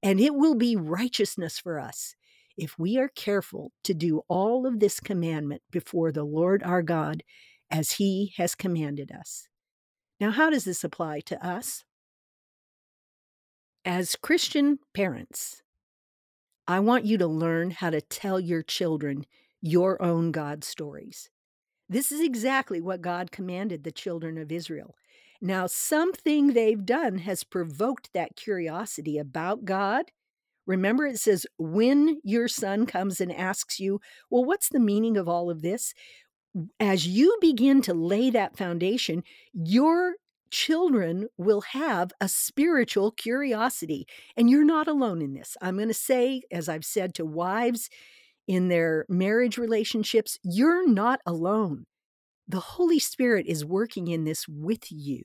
And 0.04 0.20
it 0.20 0.36
will 0.36 0.56
be 0.56 0.76
righteousness 0.76 1.58
for 1.58 1.80
us 1.80 2.16
if 2.58 2.78
we 2.78 2.98
are 2.98 3.10
careful 3.10 3.72
to 3.84 3.94
do 3.94 4.22
all 4.28 4.68
of 4.68 4.80
this 4.80 5.00
commandment 5.00 5.62
before 5.72 6.12
the 6.12 6.24
Lord 6.24 6.64
our 6.64 6.82
God 6.82 7.24
as 7.72 7.94
he 7.94 8.34
has 8.38 8.56
commanded 8.56 9.12
us. 9.12 9.48
Now, 10.20 10.32
how 10.32 10.50
does 10.50 10.64
this 10.64 10.84
apply 10.84 11.22
to 11.22 11.46
us? 11.46 11.84
As 13.86 14.16
Christian 14.16 14.80
parents, 14.96 15.62
I 16.68 16.80
want 16.80 17.06
you 17.06 17.20
to 17.20 17.28
learn 17.28 17.70
how 17.70 17.92
to 17.92 18.02
tell 18.02 18.40
your 18.40 18.64
children 18.64 19.28
your 19.62 20.02
own 20.02 20.32
God 20.32 20.64
stories. 20.64 21.30
This 21.88 22.12
is 22.12 22.20
exactly 22.20 22.82
what 22.82 23.04
God 23.04 23.32
commanded 23.32 23.84
the 23.84 23.92
children 23.92 24.40
of 24.40 24.52
Israel. 24.52 24.96
Now, 25.40 25.68
something 25.68 26.48
they've 26.48 26.84
done 26.84 27.20
has 27.20 27.44
provoked 27.44 28.10
that 28.14 28.36
curiosity 28.36 29.20
about 29.20 29.66
God. 29.66 30.06
Remember, 30.66 31.06
it 31.06 31.20
says, 31.20 31.46
when 31.60 32.20
your 32.24 32.48
son 32.48 32.88
comes 32.88 33.22
and 33.22 33.32
asks 33.32 33.80
you, 33.80 34.02
Well, 34.32 34.46
what's 34.46 34.70
the 34.70 34.80
meaning 34.80 35.16
of 35.16 35.30
all 35.30 35.52
of 35.52 35.62
this? 35.62 35.94
As 36.80 37.06
you 37.06 37.38
begin 37.40 37.84
to 37.84 37.94
lay 37.94 38.32
that 38.32 38.58
foundation, 38.58 39.22
your 39.54 40.16
children 40.56 41.28
will 41.38 41.60
have 41.60 42.14
a 42.22 42.30
spiritual 42.30 43.12
curiosity. 43.12 44.08
And 44.38 44.50
you're 44.50 44.64
not 44.64 44.88
alone 44.88 45.22
in 45.22 45.34
this. 45.34 45.58
I'm 45.62 45.76
going 45.76 45.90
to 45.90 45.94
say, 45.94 46.44
as 46.50 46.70
I've 46.70 46.86
said 46.86 47.14
to 47.16 47.26
wives 47.26 47.90
in 48.48 48.70
their 48.70 49.06
marriage 49.10 49.58
relationships, 49.58 50.40
you're 50.44 50.88
not 50.88 51.20
alone. 51.26 51.88
The 52.48 52.62
Holy 52.62 53.00
Spirit 53.00 53.48
is 53.48 53.66
working 53.66 54.08
in 54.08 54.24
this 54.24 54.48
with 54.48 54.90
you. 54.90 55.24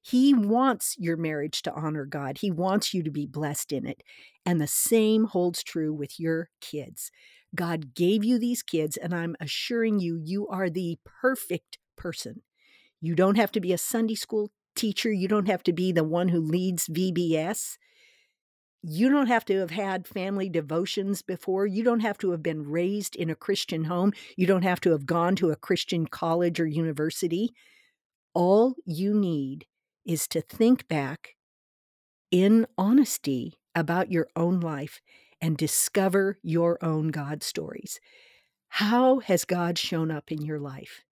He 0.00 0.32
wants 0.32 0.94
your 0.98 1.18
marriage 1.18 1.60
to 1.62 1.72
honor 1.74 2.06
God. 2.06 2.38
He 2.38 2.50
wants 2.50 2.94
you 2.94 3.02
to 3.02 3.10
be 3.10 3.26
blessed 3.26 3.70
in 3.70 3.86
it. 3.86 4.02
And 4.46 4.62
the 4.62 4.66
same 4.66 5.24
holds 5.24 5.62
true 5.62 5.92
with 5.92 6.18
your 6.18 6.48
kids. 6.62 7.10
God 7.54 7.94
gave 7.94 8.24
you 8.24 8.38
these 8.38 8.62
kids, 8.62 8.96
and 8.96 9.14
I'm 9.14 9.36
assuring 9.40 10.00
you, 10.00 10.18
you 10.22 10.48
are 10.48 10.70
the 10.70 10.98
perfect 11.04 11.76
person 11.98 12.42
you 13.04 13.14
don't 13.14 13.36
have 13.36 13.52
to 13.52 13.60
be 13.60 13.74
a 13.74 13.78
Sunday 13.78 14.14
school 14.14 14.50
teacher. 14.74 15.12
You 15.12 15.28
don't 15.28 15.48
have 15.48 15.62
to 15.64 15.72
be 15.72 15.92
the 15.92 16.04
one 16.04 16.28
who 16.28 16.40
leads 16.40 16.88
VBS. 16.88 17.76
You 18.82 19.08
don't 19.08 19.28
have 19.28 19.46
to 19.46 19.58
have 19.60 19.70
had 19.70 20.06
family 20.06 20.50
devotions 20.50 21.22
before. 21.22 21.66
You 21.66 21.82
don't 21.82 22.00
have 22.00 22.18
to 22.18 22.32
have 22.32 22.42
been 22.42 22.68
raised 22.68 23.16
in 23.16 23.30
a 23.30 23.34
Christian 23.34 23.84
home. 23.84 24.12
You 24.36 24.46
don't 24.46 24.62
have 24.62 24.80
to 24.82 24.90
have 24.92 25.06
gone 25.06 25.36
to 25.36 25.50
a 25.50 25.56
Christian 25.56 26.06
college 26.06 26.60
or 26.60 26.66
university. 26.66 27.54
All 28.34 28.74
you 28.84 29.14
need 29.14 29.66
is 30.04 30.28
to 30.28 30.42
think 30.42 30.86
back 30.86 31.36
in 32.30 32.66
honesty 32.76 33.54
about 33.74 34.10
your 34.10 34.28
own 34.36 34.60
life 34.60 35.00
and 35.40 35.56
discover 35.56 36.38
your 36.42 36.78
own 36.84 37.08
God 37.08 37.42
stories. 37.42 38.00
How 38.68 39.20
has 39.20 39.44
God 39.44 39.78
shown 39.78 40.10
up 40.10 40.30
in 40.32 40.42
your 40.42 40.58
life? 40.58 41.04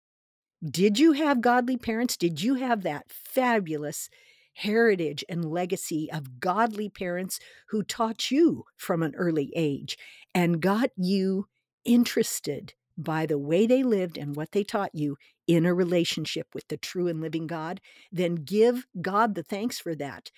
Did 0.70 1.00
you 1.00 1.14
have 1.14 1.42
godly 1.42 1.78
parents? 1.78 2.18
Did 2.18 2.42
you 2.42 2.56
have 2.56 2.84
that 2.84 3.12
fabulous 3.12 4.10
heritage 4.54 5.24
and 5.28 5.46
legacy 5.46 6.10
of 6.12 6.40
godly 6.40 6.90
parents 6.90 7.40
who 7.70 7.84
taught 7.84 8.30
you 8.30 8.66
from 8.78 9.02
an 9.02 9.16
early 9.16 9.52
age 9.56 9.98
and 10.36 10.62
got 10.62 10.92
you 10.96 11.48
interested 11.84 12.74
by 12.98 13.26
the 13.26 13.40
way 13.40 13.66
they 13.66 13.82
lived 13.82 14.18
and 14.18 14.36
what 14.36 14.52
they 14.52 14.64
taught 14.64 14.94
you 14.94 15.18
in 15.48 15.66
a 15.66 15.74
relationship 15.74 16.48
with 16.54 16.68
the 16.68 16.78
true 16.78 17.08
and 17.08 17.22
living 17.22 17.48
God, 17.48 17.82
then 18.12 18.36
give 18.36 18.86
God 19.02 19.34
the 19.34 19.44
thanks 19.44 19.80
for 19.80 19.96
that. 19.96 20.30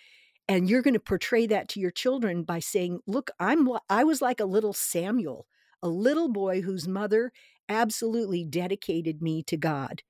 And 0.47 0.69
you're 0.69 0.81
going 0.81 0.93
to 0.93 0.99
portray 0.99 1.47
that 1.47 1.67
to 1.69 1.79
your 1.81 1.91
children 1.91 2.43
by 2.43 2.59
saying, 2.59 2.99
"Look, 3.07 3.31
I'm 3.39 3.67
I 3.89 4.03
was 4.03 4.21
like 4.21 4.39
a 4.39 4.45
little 4.45 4.73
Samuel, 4.73 5.47
a 5.81 5.89
little 5.89 6.29
boy 6.29 6.61
whose 6.61 6.87
mother 6.87 7.31
absolutely 7.69 8.45
dedicated 8.45 9.21
me 9.21 9.43
to 9.43 9.57
God, 9.57 10.03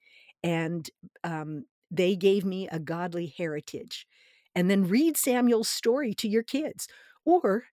and 0.43 0.89
um, 1.23 1.65
they 1.91 2.15
gave 2.15 2.45
me 2.45 2.67
a 2.69 2.79
godly 2.79 3.33
heritage." 3.37 4.07
And 4.55 4.69
then 4.69 4.87
read 4.87 5.17
Samuel's 5.17 5.69
story 5.69 6.13
to 6.15 6.27
your 6.29 6.43
kids, 6.43 6.87
or 7.25 7.65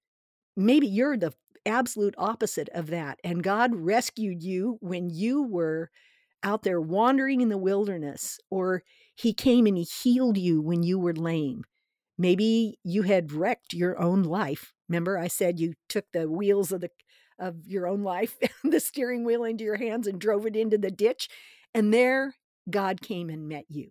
maybe 0.56 0.86
you're 0.86 1.16
the 1.16 1.32
absolute 1.66 2.14
opposite 2.18 2.68
of 2.74 2.88
that. 2.88 3.18
And 3.24 3.42
God 3.42 3.74
rescued 3.74 4.42
you 4.42 4.78
when 4.80 5.10
you 5.10 5.42
were 5.42 5.90
out 6.42 6.62
there 6.62 6.80
wandering 6.80 7.40
in 7.40 7.50
the 7.50 7.58
wilderness, 7.58 8.38
or 8.50 8.82
He 9.14 9.32
came 9.34 9.66
and 9.66 9.76
He 9.76 9.84
healed 9.84 10.38
you 10.38 10.60
when 10.62 10.82
you 10.82 10.98
were 10.98 11.14
lame. 11.14 11.64
Maybe 12.18 12.78
you 12.84 13.02
had 13.02 13.32
wrecked 13.32 13.72
your 13.74 13.98
own 14.00 14.22
life. 14.22 14.72
Remember, 14.88 15.18
I 15.18 15.28
said 15.28 15.58
you 15.60 15.74
took 15.88 16.06
the 16.12 16.28
wheels 16.30 16.72
of 16.72 16.80
the 16.80 16.90
of 17.38 17.66
your 17.66 17.86
own 17.86 18.02
life, 18.02 18.36
the 18.64 18.80
steering 18.80 19.24
wheel 19.24 19.44
into 19.44 19.64
your 19.64 19.76
hands 19.76 20.06
and 20.06 20.20
drove 20.20 20.46
it 20.46 20.56
into 20.56 20.76
the 20.78 20.90
ditch. 20.90 21.28
And 21.74 21.92
there 21.94 22.34
God 22.70 23.00
came 23.00 23.30
and 23.30 23.48
met 23.48 23.64
you. 23.68 23.90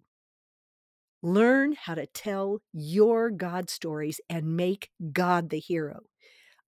Learn 1.21 1.73
how 1.73 1.95
to 1.95 2.05
tell 2.07 2.61
your 2.71 3.29
God 3.29 3.69
stories 3.69 4.21
and 4.29 4.55
make 4.55 4.89
God 5.11 5.49
the 5.49 5.59
hero. 5.59 6.01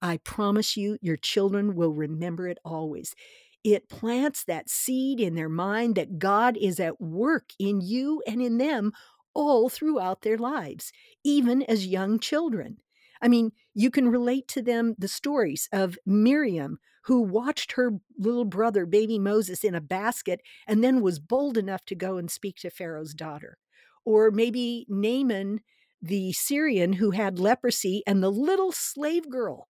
I 0.02 0.18
promise 0.18 0.76
you, 0.76 0.98
your 1.02 1.18
children 1.18 1.76
will 1.76 1.94
remember 1.94 2.48
it 2.48 2.58
always. 2.66 3.16
It 3.64 3.88
plants 3.88 4.44
that 4.46 4.70
seed 4.70 5.20
in 5.20 5.36
their 5.36 5.50
mind 5.50 5.96
that 5.96 6.18
God 6.20 6.58
is 6.58 6.80
at 6.80 7.00
work 7.00 7.52
in 7.60 7.80
you 7.80 8.24
and 8.28 8.42
in 8.42 8.58
them 8.58 8.92
all 9.34 9.70
throughout 9.70 10.22
their 10.22 10.38
lives, 10.38 10.92
even 11.24 11.62
as 11.64 11.86
young 11.86 12.20
children. 12.20 12.78
I 13.22 13.28
mean, 13.28 13.52
you 13.74 13.92
can 13.92 14.10
relate 14.10 14.48
to 14.50 14.62
them 14.62 14.96
the 14.98 15.08
stories 15.08 15.70
of 15.72 15.98
Miriam, 16.06 16.80
who 17.06 17.22
watched 17.22 17.74
her 17.74 17.94
little 18.18 18.46
brother, 18.46 18.86
baby 18.86 19.18
Moses, 19.20 19.64
in 19.64 19.74
a 19.76 19.82
basket 19.82 20.42
and 20.68 20.84
then 20.84 21.02
was 21.02 21.20
bold 21.20 21.58
enough 21.58 21.84
to 21.86 21.96
go 21.96 22.18
and 22.18 22.30
speak 22.30 22.58
to 22.58 22.70
Pharaoh's 22.70 23.14
daughter. 23.14 23.58
Or 24.06 24.32
maybe 24.32 24.86
Naaman, 24.90 25.62
the 26.02 26.34
Syrian 26.34 26.94
who 26.94 27.12
had 27.12 27.40
leprosy, 27.40 28.04
and 28.08 28.22
the 28.24 28.32
little 28.32 28.72
slave 28.72 29.30
girl 29.30 29.68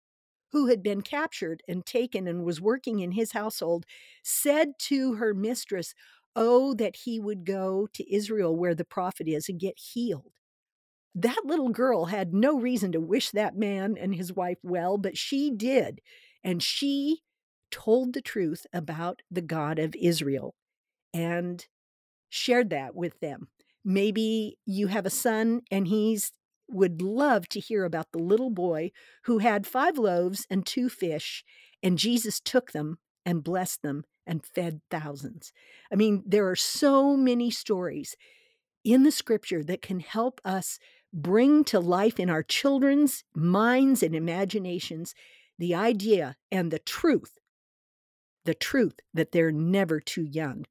who 0.52 0.66
had 0.66 0.82
been 0.82 1.00
captured 1.00 1.62
and 1.66 1.84
taken 1.86 2.28
and 2.28 2.44
was 2.44 2.60
working 2.60 3.00
in 3.00 3.12
his 3.12 3.32
household, 3.32 3.86
said 4.22 4.72
to 4.78 5.14
her 5.14 5.32
mistress, 5.34 5.94
Oh, 6.36 6.74
that 6.74 6.96
he 7.04 7.18
would 7.20 7.44
go 7.44 7.86
to 7.92 8.14
Israel 8.14 8.56
where 8.56 8.74
the 8.74 8.84
prophet 8.84 9.28
is 9.28 9.48
and 9.48 9.60
get 9.60 9.78
healed. 9.78 10.32
That 11.14 11.42
little 11.44 11.68
girl 11.68 12.06
had 12.06 12.32
no 12.32 12.58
reason 12.58 12.92
to 12.92 13.00
wish 13.00 13.30
that 13.30 13.56
man 13.56 13.96
and 13.98 14.14
his 14.14 14.32
wife 14.32 14.58
well, 14.62 14.96
but 14.96 15.16
she 15.16 15.50
did. 15.50 16.00
And 16.42 16.62
she 16.62 17.20
told 17.70 18.12
the 18.12 18.22
truth 18.22 18.66
about 18.72 19.22
the 19.30 19.42
God 19.42 19.78
of 19.78 19.94
Israel 19.94 20.54
and 21.12 21.66
shared 22.28 22.70
that 22.70 22.94
with 22.94 23.20
them. 23.20 23.48
Maybe 23.84 24.58
you 24.64 24.86
have 24.86 25.06
a 25.06 25.10
son 25.10 25.62
and 25.70 25.88
he's 25.88 26.32
would 26.68 27.02
love 27.02 27.48
to 27.48 27.60
hear 27.60 27.84
about 27.84 28.12
the 28.12 28.18
little 28.18 28.50
boy 28.50 28.90
who 29.24 29.38
had 29.38 29.66
five 29.66 29.98
loaves 29.98 30.46
and 30.48 30.64
two 30.64 30.88
fish, 30.88 31.44
and 31.82 31.98
Jesus 31.98 32.40
took 32.40 32.72
them 32.72 32.98
and 33.26 33.44
blessed 33.44 33.82
them 33.82 34.04
and 34.26 34.44
fed 34.44 34.80
thousands. 34.90 35.52
I 35.92 35.96
mean, 35.96 36.22
there 36.26 36.48
are 36.48 36.56
so 36.56 37.16
many 37.16 37.50
stories 37.50 38.16
in 38.84 39.02
the 39.02 39.12
scripture 39.12 39.62
that 39.64 39.82
can 39.82 40.00
help 40.00 40.40
us 40.44 40.78
bring 41.12 41.64
to 41.64 41.78
life 41.78 42.18
in 42.18 42.30
our 42.30 42.42
children's 42.42 43.24
minds 43.34 44.02
and 44.02 44.14
imaginations 44.14 45.14
the 45.58 45.74
idea 45.74 46.36
and 46.50 46.70
the 46.70 46.78
truth 46.78 47.38
the 48.44 48.54
truth 48.54 48.98
that 49.14 49.32
they're 49.32 49.52
never 49.52 50.00
too 50.00 50.24
young 50.24 50.64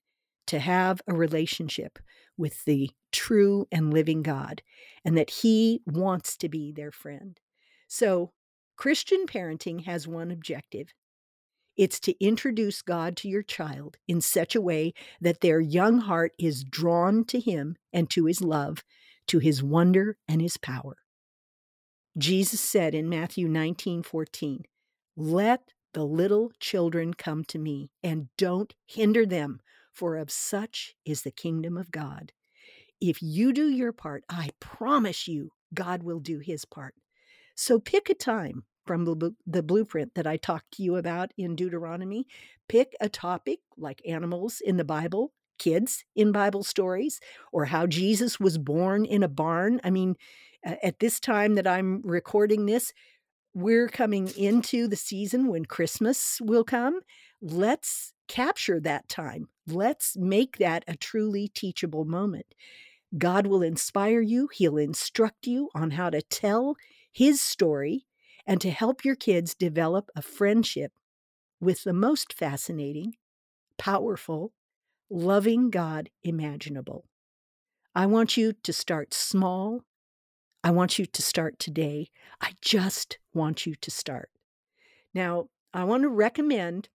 to 0.47 0.59
have 0.59 1.01
a 1.07 1.13
relationship 1.13 1.99
with 2.37 2.65
the 2.65 2.91
true 3.11 3.67
and 3.71 3.93
living 3.93 4.21
God 4.21 4.61
and 5.05 5.17
that 5.17 5.29
He 5.29 5.81
wants 5.85 6.35
to 6.37 6.49
be 6.49 6.71
their 6.71 6.91
friend. 6.91 7.39
So, 7.87 8.31
Christian 8.75 9.25
parenting 9.27 9.85
has 9.85 10.07
one 10.07 10.31
objective 10.31 10.93
it's 11.77 11.99
to 12.01 12.23
introduce 12.23 12.81
God 12.81 13.15
to 13.17 13.29
your 13.29 13.43
child 13.43 13.97
in 14.07 14.19
such 14.19 14.55
a 14.55 14.61
way 14.61 14.93
that 15.21 15.39
their 15.39 15.61
young 15.61 15.99
heart 15.99 16.33
is 16.37 16.65
drawn 16.65 17.23
to 17.25 17.39
Him 17.39 17.77
and 17.93 18.09
to 18.09 18.25
His 18.25 18.41
love, 18.41 18.83
to 19.27 19.39
His 19.39 19.63
wonder 19.63 20.17
and 20.27 20.41
His 20.41 20.57
power. 20.57 20.97
Jesus 22.17 22.59
said 22.59 22.93
in 22.93 23.09
Matthew 23.09 23.47
19:14, 23.47 24.63
Let 25.15 25.71
the 25.93 26.05
little 26.05 26.51
children 26.59 27.13
come 27.13 27.43
to 27.45 27.59
me, 27.59 27.91
and 28.03 28.29
don't 28.37 28.73
hinder 28.87 29.25
them, 29.25 29.59
for 29.91 30.15
of 30.15 30.31
such 30.31 30.95
is 31.05 31.21
the 31.21 31.31
kingdom 31.31 31.77
of 31.77 31.91
God. 31.91 32.31
If 33.01 33.21
you 33.21 33.51
do 33.51 33.67
your 33.67 33.91
part, 33.91 34.23
I 34.29 34.51
promise 34.59 35.27
you, 35.27 35.51
God 35.73 36.03
will 36.03 36.19
do 36.19 36.39
his 36.39 36.65
part. 36.65 36.95
So 37.55 37.79
pick 37.79 38.09
a 38.09 38.13
time 38.13 38.63
from 38.85 39.05
the, 39.05 39.35
the 39.45 39.63
blueprint 39.63 40.15
that 40.15 40.27
I 40.27 40.37
talked 40.37 40.71
to 40.73 40.83
you 40.83 40.95
about 40.95 41.31
in 41.37 41.55
Deuteronomy. 41.55 42.27
Pick 42.67 42.95
a 42.99 43.09
topic 43.09 43.59
like 43.77 44.01
animals 44.07 44.61
in 44.63 44.77
the 44.77 44.85
Bible, 44.85 45.33
kids 45.57 46.03
in 46.15 46.31
Bible 46.31 46.63
stories, 46.63 47.19
or 47.51 47.65
how 47.65 47.87
Jesus 47.87 48.39
was 48.39 48.57
born 48.57 49.05
in 49.05 49.23
a 49.23 49.27
barn. 49.27 49.79
I 49.83 49.89
mean, 49.89 50.15
at 50.63 50.99
this 50.99 51.19
time 51.19 51.55
that 51.55 51.67
I'm 51.67 52.01
recording 52.03 52.65
this, 52.65 52.93
we're 53.53 53.89
coming 53.89 54.29
into 54.37 54.87
the 54.87 54.95
season 54.95 55.47
when 55.47 55.65
Christmas 55.65 56.39
will 56.41 56.63
come. 56.63 57.01
Let's 57.41 58.13
capture 58.27 58.79
that 58.79 59.09
time. 59.09 59.49
Let's 59.67 60.15
make 60.17 60.57
that 60.57 60.83
a 60.87 60.95
truly 60.95 61.49
teachable 61.49 62.05
moment. 62.05 62.45
God 63.17 63.45
will 63.47 63.61
inspire 63.61 64.21
you, 64.21 64.49
He'll 64.53 64.77
instruct 64.77 65.47
you 65.47 65.69
on 65.75 65.91
how 65.91 66.09
to 66.09 66.21
tell 66.21 66.77
His 67.11 67.41
story 67.41 68.05
and 68.47 68.61
to 68.61 68.71
help 68.71 69.03
your 69.03 69.15
kids 69.15 69.53
develop 69.53 70.09
a 70.15 70.21
friendship 70.21 70.93
with 71.59 71.83
the 71.83 71.93
most 71.93 72.33
fascinating, 72.33 73.15
powerful, 73.77 74.53
loving 75.11 75.69
God 75.69 76.09
imaginable. 76.23 77.05
I 77.93 78.05
want 78.05 78.37
you 78.37 78.53
to 78.53 78.73
start 78.73 79.13
small. 79.13 79.83
I 80.63 80.71
want 80.71 80.97
you 80.97 81.05
to 81.05 81.21
start 81.21 81.59
today. 81.59 82.09
I 82.39 82.53
just 82.61 83.17
want 83.33 83.65
you 83.65 83.75
to 83.75 83.91
start. 83.91 84.29
Now, 85.13 85.49
I 85.73 85.83
want 85.83 86.03
to 86.03 86.09
recommend 86.09 86.89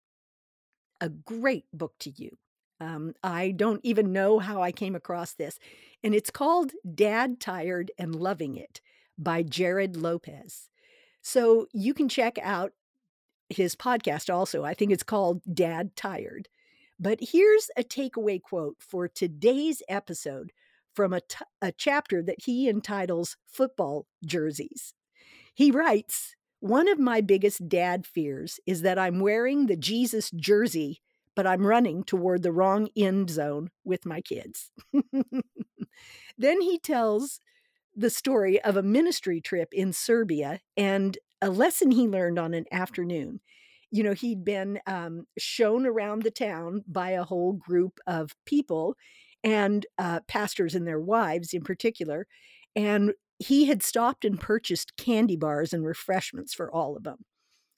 a 1.01 1.09
great 1.09 1.65
book 1.73 1.95
to 2.01 2.11
you. 2.11 2.39
Um, 2.81 3.15
I 3.23 3.51
don't 3.51 3.81
even 3.83 4.13
know 4.13 4.39
how 4.39 4.63
I 4.63 4.73
came 4.73 4.95
across 4.95 5.33
this. 5.33 5.59
And 6.03 6.15
it's 6.15 6.31
called 6.31 6.73
Dad 6.95 7.41
Tired 7.41 7.91
and 7.99 8.15
Loving 8.15 8.57
It 8.57 8.81
by 9.19 9.43
Jerrad 9.43 9.97
Lopes. 10.01 10.69
So 11.23 11.67
you 11.73 11.95
can 11.95 12.09
check 12.09 12.39
out 12.43 12.73
his 13.49 13.75
podcast 13.75 14.33
also. 14.33 14.65
I 14.65 14.75
think 14.75 14.93
it's 14.93 15.03
called 15.03 15.43
Dad 15.53 15.97
Tired. 15.97 16.49
But 16.99 17.19
here's 17.21 17.71
a 17.77 17.83
takeaway 17.83 18.41
quote 18.41 18.77
for 18.79 19.09
today's 19.09 19.83
episode 19.89 20.53
from 20.95 21.13
a, 21.13 21.21
t- 21.21 21.45
a 21.61 21.73
chapter 21.73 22.23
that 22.23 22.45
he 22.45 22.69
entitles 22.69 23.37
Football 23.47 24.07
Jerseys. 24.25 24.95
He 25.53 25.71
writes, 25.71 26.37
One 26.61 26.89
of 26.89 26.99
my 26.99 27.21
biggest 27.21 27.69
dad 27.69 28.07
fears 28.07 28.61
is 28.67 28.83
that 28.83 28.99
I'm 28.99 29.21
wearing 29.21 29.67
the 29.67 29.77
Jesus 29.77 30.31
jersey 30.31 31.01
but 31.35 31.47
I'm 31.47 31.67
running 31.67 32.05
toward 32.05 32.43
the 32.43 32.53
wrong 32.53 32.89
end 32.97 33.31
zone 33.31 33.71
with 33.85 34.07
my 34.07 34.21
kids. 34.21 34.71
then 36.39 36.61
he 36.61 36.79
tells 36.79 37.41
the 37.95 38.11
story 38.11 38.61
of 38.63 38.77
a 38.77 38.83
ministry 38.83 39.41
trip 39.41 39.69
in 39.73 39.93
Serbia 39.93 40.61
and 40.77 41.19
a 41.41 41.51
lesson 41.51 41.91
he 41.91 42.09
learned 42.09 42.39
on 42.39 42.55
an 42.55 42.67
afternoon. 42.73 43.41
You 43.95 44.03
know, 44.03 44.13
he'd 44.13 44.45
been 44.45 44.81
um, 44.89 45.29
shown 45.39 45.87
around 45.87 46.25
the 46.25 46.31
town 46.33 46.83
by 46.89 47.11
a 47.11 47.23
whole 47.23 47.53
group 47.53 48.01
of 48.09 48.35
people 48.45 48.97
and 49.45 49.87
uh, 49.99 50.19
pastors 50.27 50.75
and 50.75 50.85
their 50.85 50.99
wives 50.99 51.55
in 51.55 51.63
particular. 51.63 52.27
And 52.75 53.13
he 53.39 53.67
had 53.67 53.85
stopped 53.85 54.25
and 54.25 54.41
purchased 54.41 54.97
candy 54.97 55.37
bars 55.37 55.73
and 55.73 55.87
refreshments 55.87 56.53
for 56.53 56.73
all 56.75 56.97
of 56.97 57.05
them. 57.05 57.19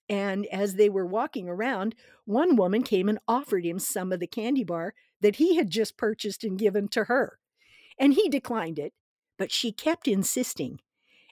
And 0.09 0.47
as 0.47 0.77
they 0.77 0.89
were 0.89 1.05
walking 1.05 1.51
around, 1.51 1.95
one 2.25 2.57
woman 2.57 2.83
came 2.83 3.11
and 3.11 3.19
offered 3.29 3.67
him 3.67 3.79
some 3.79 4.11
of 4.11 4.19
the 4.19 4.27
candy 4.27 4.65
bar 4.65 4.95
that 5.21 5.37
he 5.37 5.57
had 5.57 5.69
just 5.69 5.99
purchased 5.99 6.45
and 6.45 6.59
given 6.59 6.89
to 6.89 7.05
her. 7.05 7.39
And 7.99 8.15
he 8.15 8.31
declined 8.31 8.79
it, 8.79 8.95
but 9.37 9.53
she 9.53 9.71
kept 9.71 10.09
insisting. 10.09 10.81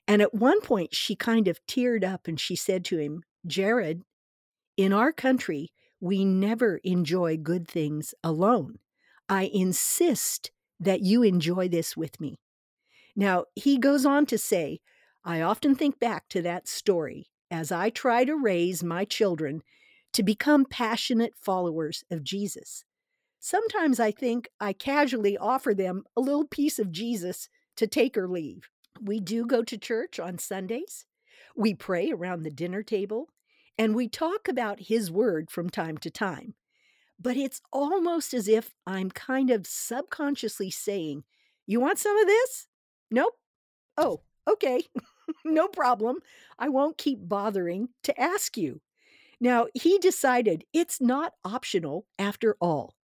And 0.07 0.21
at 0.21 0.35
one 0.35 0.61
point, 0.61 0.95
she 0.95 1.17
kind 1.17 1.49
of 1.49 1.65
teared 1.67 2.05
up 2.05 2.29
and 2.29 2.39
she 2.39 2.55
said 2.55 2.85
to 2.87 2.99
him, 2.99 3.23
Jerrad, 3.49 4.03
in 4.77 4.93
our 4.93 5.13
country, 5.13 5.73
we 6.01 6.25
never 6.25 6.79
enjoy 6.85 7.37
good 7.37 7.67
things 7.67 8.15
alone. 8.23 8.79
I 9.29 9.51
insist 9.53 10.51
that 10.81 11.03
you 11.03 11.23
enjoy 11.23 11.69
this 11.69 11.97
with 11.97 12.21
me. 12.21 12.39
Now, 13.17 13.45
he 13.55 13.79
goes 13.79 14.05
on 14.05 14.27
to 14.27 14.39
say, 14.39 14.81
I 15.25 15.41
often 15.41 15.75
think 15.75 15.99
back 15.99 16.29
to 16.31 16.43
that 16.43 16.69
story 16.69 17.29
as 17.51 17.73
I 17.73 17.91
try 17.91 18.25
to 18.25 18.37
raise 18.37 18.83
my 18.83 19.05
children 19.05 19.63
to 20.13 20.23
become 20.23 20.65
passionate 20.65 21.33
followers 21.41 22.05
of 22.11 22.25
Jesus. 22.25 22.85
Sometimes 23.41 24.01
I 24.01 24.11
think 24.11 24.49
I 24.61 24.73
casually 24.73 25.37
offer 25.37 25.75
them 25.75 26.05
a 26.17 26.21
little 26.21 26.47
piece 26.47 26.79
of 26.79 26.93
Jesus 26.93 27.49
to 27.77 27.87
take 27.87 28.17
or 28.17 28.29
leave. 28.29 28.69
We 29.01 29.21
do 29.21 29.47
go 29.47 29.63
to 29.65 29.79
church 29.79 30.19
on 30.19 30.39
Sundays. 30.39 31.07
We 31.57 31.75
pray 31.75 32.11
around 32.11 32.43
the 32.43 32.51
dinner 32.51 32.83
table 32.83 33.29
and 33.79 33.95
we 33.95 34.09
talk 34.09 34.49
about 34.49 34.81
His 34.81 35.11
Word 35.11 35.51
from 35.51 35.71
time 35.71 35.99
to 35.99 36.11
time. 36.11 36.55
But 37.21 37.37
it's 37.37 37.61
almost 37.73 38.35
as 38.35 38.49
if 38.49 38.75
I'm 38.87 39.11
kind 39.11 39.51
of 39.51 39.67
subconsciously 39.67 40.71
saying, 40.71 41.25
You 41.67 41.81
want 41.81 41.99
some 41.99 42.17
of 42.19 42.27
this? 42.27 42.67
Nope. 43.11 43.35
Oh, 43.97 44.23
okay. 44.49 44.83
no 45.45 45.69
problem. 45.69 46.19
I 46.59 46.69
won't 46.69 46.99
keep 46.99 47.19
bothering 47.23 47.89
to 48.03 48.21
ask 48.21 48.57
you. 48.57 48.81
Now, 49.41 49.67
he 49.75 49.99
decided 49.99 50.65
it's 50.73 51.01
not 51.01 51.35
optional 51.45 52.07
after 52.19 52.57
all. 52.61 52.95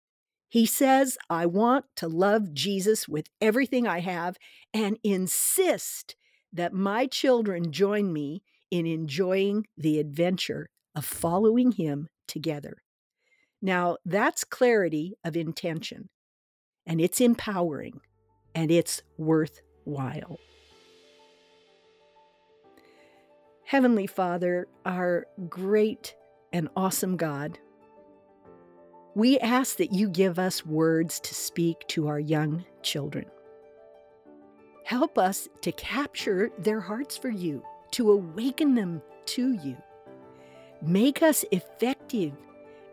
He 0.49 0.65
says, 0.65 1.17
I 1.29 1.45
want 1.45 1.85
to 1.97 2.07
love 2.07 2.53
Jesus 2.53 3.07
with 3.07 3.27
everything 3.39 3.87
I 3.87 3.99
have 3.99 4.37
and 4.73 4.97
insist 5.03 6.15
that 6.51 6.73
my 6.73 7.05
children 7.07 7.71
join 7.71 8.11
me 8.11 8.43
in 8.71 8.87
enjoying 8.87 9.67
the 9.77 9.99
adventure 9.99 10.69
of 10.95 11.05
following 11.05 11.73
him 11.73 12.07
together. 12.27 12.77
Now, 13.61 13.97
that's 14.05 14.43
clarity 14.43 15.13
of 15.23 15.37
intention, 15.37 16.09
and 16.87 16.99
it's 16.99 17.21
empowering, 17.21 18.01
and 18.55 18.71
it's 18.71 19.03
worthwhile. 19.17 20.39
Heavenly 23.65 24.07
Father, 24.07 24.67
our 24.85 25.27
great 25.47 26.15
and 26.51 26.67
awesome 26.75 27.15
God, 27.17 27.59
we 29.13 29.39
ask 29.39 29.77
that 29.77 29.93
you 29.93 30.09
give 30.09 30.39
us 30.39 30.65
words 30.65 31.19
to 31.19 31.35
speak 31.35 31.87
to 31.89 32.07
our 32.07 32.19
young 32.19 32.65
children. 32.81 33.25
Help 34.85 35.17
us 35.17 35.47
to 35.61 35.71
capture 35.73 36.49
their 36.57 36.79
hearts 36.81 37.15
for 37.15 37.29
you, 37.29 37.63
to 37.91 38.11
awaken 38.11 38.75
them 38.75 39.01
to 39.25 39.53
you. 39.53 39.77
Make 40.81 41.21
us 41.21 41.45
effective 41.51 42.33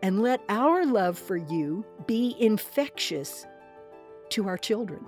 and 0.01 0.21
let 0.21 0.41
our 0.49 0.85
love 0.85 1.17
for 1.17 1.37
you 1.37 1.85
be 2.05 2.35
infectious 2.39 3.45
to 4.29 4.47
our 4.47 4.57
children. 4.57 5.05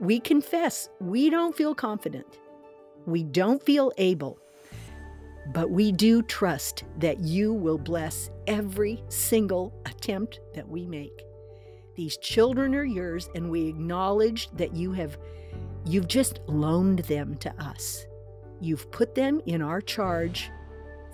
We 0.00 0.20
confess 0.20 0.88
we 1.00 1.30
don't 1.30 1.56
feel 1.56 1.74
confident, 1.74 2.38
we 3.06 3.24
don't 3.24 3.62
feel 3.62 3.92
able, 3.98 4.38
but 5.52 5.70
we 5.70 5.92
do 5.92 6.22
trust 6.22 6.84
that 6.98 7.20
you 7.20 7.52
will 7.52 7.78
bless 7.78 8.30
every 8.46 9.02
single 9.08 9.72
attempt 9.86 10.40
that 10.54 10.68
we 10.68 10.86
make. 10.86 11.24
These 11.96 12.18
children 12.18 12.74
are 12.74 12.84
yours, 12.84 13.28
and 13.34 13.50
we 13.50 13.66
acknowledge 13.66 14.50
that 14.52 14.74
you 14.74 14.92
have 14.92 15.18
you've 15.84 16.06
just 16.06 16.40
loaned 16.46 17.00
them 17.00 17.36
to 17.38 17.52
us. 17.62 18.06
You've 18.60 18.90
put 18.90 19.14
them 19.14 19.40
in 19.46 19.62
our 19.62 19.80
charge 19.80 20.50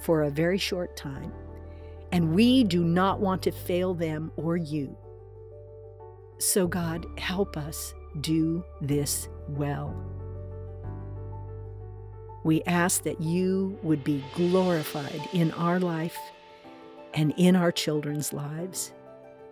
for 0.01 0.23
a 0.23 0.31
very 0.31 0.59
short 0.59 0.97
time, 0.97 1.33
and 2.13 2.35
we 2.35 2.65
do 2.65 2.85
not 2.85 3.21
want 3.21 3.43
to 3.43 3.51
fail 3.51 3.95
them 3.95 4.33
or 4.37 4.57
you. 4.57 4.97
So, 6.39 6.67
God, 6.67 7.07
help 7.19 7.57
us 7.57 7.95
do 8.21 8.65
this 8.81 9.29
well. 9.49 9.95
We 12.45 12.63
ask 12.65 13.03
that 13.05 13.21
you 13.21 13.79
would 13.83 14.05
be 14.05 14.23
glorified 14.35 15.29
in 15.33 15.51
our 15.53 15.81
life 15.81 16.19
and 17.15 17.33
in 17.37 17.57
our 17.57 17.73
children's 17.73 18.33
lives. 18.33 18.93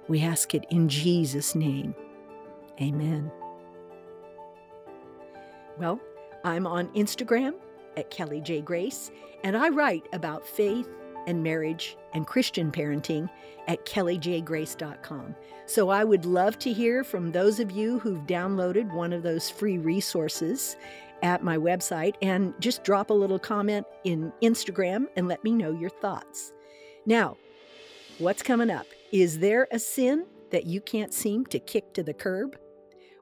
We 0.09 0.21
ask 0.21 0.55
it 0.55 0.67
in 0.71 0.89
Jesus' 0.89 1.55
name. 1.55 1.95
Amen. 2.81 3.31
Well, 5.79 6.01
I'm 6.45 6.67
on 6.67 6.89
Instagram 6.89 7.55
at 7.97 8.11
Kelly 8.11 8.41
J. 8.41 8.61
Grace, 8.61 9.11
and 9.45 9.57
I 9.57 9.69
write 9.69 10.07
about 10.13 10.47
faith 10.47 10.89
and 11.27 11.43
marriage 11.43 11.97
and 12.15 12.27
Christian 12.27 12.71
parenting 12.71 13.29
at 13.69 13.85
kellyjgrace.com. 13.87 15.35
So 15.67 15.89
I 15.89 16.05
would 16.05 16.25
love 16.25 16.59
to 16.61 16.73
hear 16.73 17.05
from 17.05 17.31
those 17.31 17.61
of 17.61 17.71
you 17.71 17.99
who've 17.99 18.27
downloaded 18.27 18.93
one 18.93 19.13
of 19.13 19.23
those 19.23 19.49
free 19.49 19.79
resources 19.79 20.77
at 21.23 21.45
my 21.45 21.57
website 21.57 22.15
and 22.21 22.53
just 22.61 22.83
drop 22.83 23.11
a 23.11 23.15
little 23.15 23.39
comment 23.39 23.87
in 24.05 24.33
Instagram 24.43 25.07
and 25.17 25.29
let 25.29 25.43
me 25.45 25.53
know 25.53 25.71
your 25.71 25.91
thoughts. 25.91 26.53
Now, 27.07 27.37
what's 28.19 28.43
coming 28.43 28.71
up? 28.71 28.87
Is 29.13 29.39
there 29.39 29.69
a 29.71 29.79
sin 29.79 30.27
that 30.51 30.67
you 30.67 30.81
can't 30.81 31.15
seem 31.15 31.47
to 31.47 31.59
kick 31.59 31.95
to 31.95 32.03
the 32.03 32.15
curb? 32.15 32.57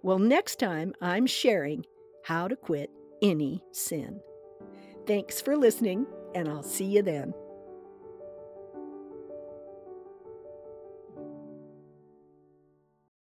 Well, 0.03 0.18
next 0.18 0.59
time 0.59 0.95
I'm 1.03 1.27
sharing 1.27 1.85
how 2.25 2.49
to 2.49 2.57
quit 2.57 2.91
any 3.23 3.62
sin. 3.73 4.21
Thanks 5.11 5.40
for 5.40 5.56
listening, 5.56 6.06
and 6.36 6.48
I'll 6.48 6.62
see 6.62 6.84
you 6.84 7.02
then. 7.02 7.34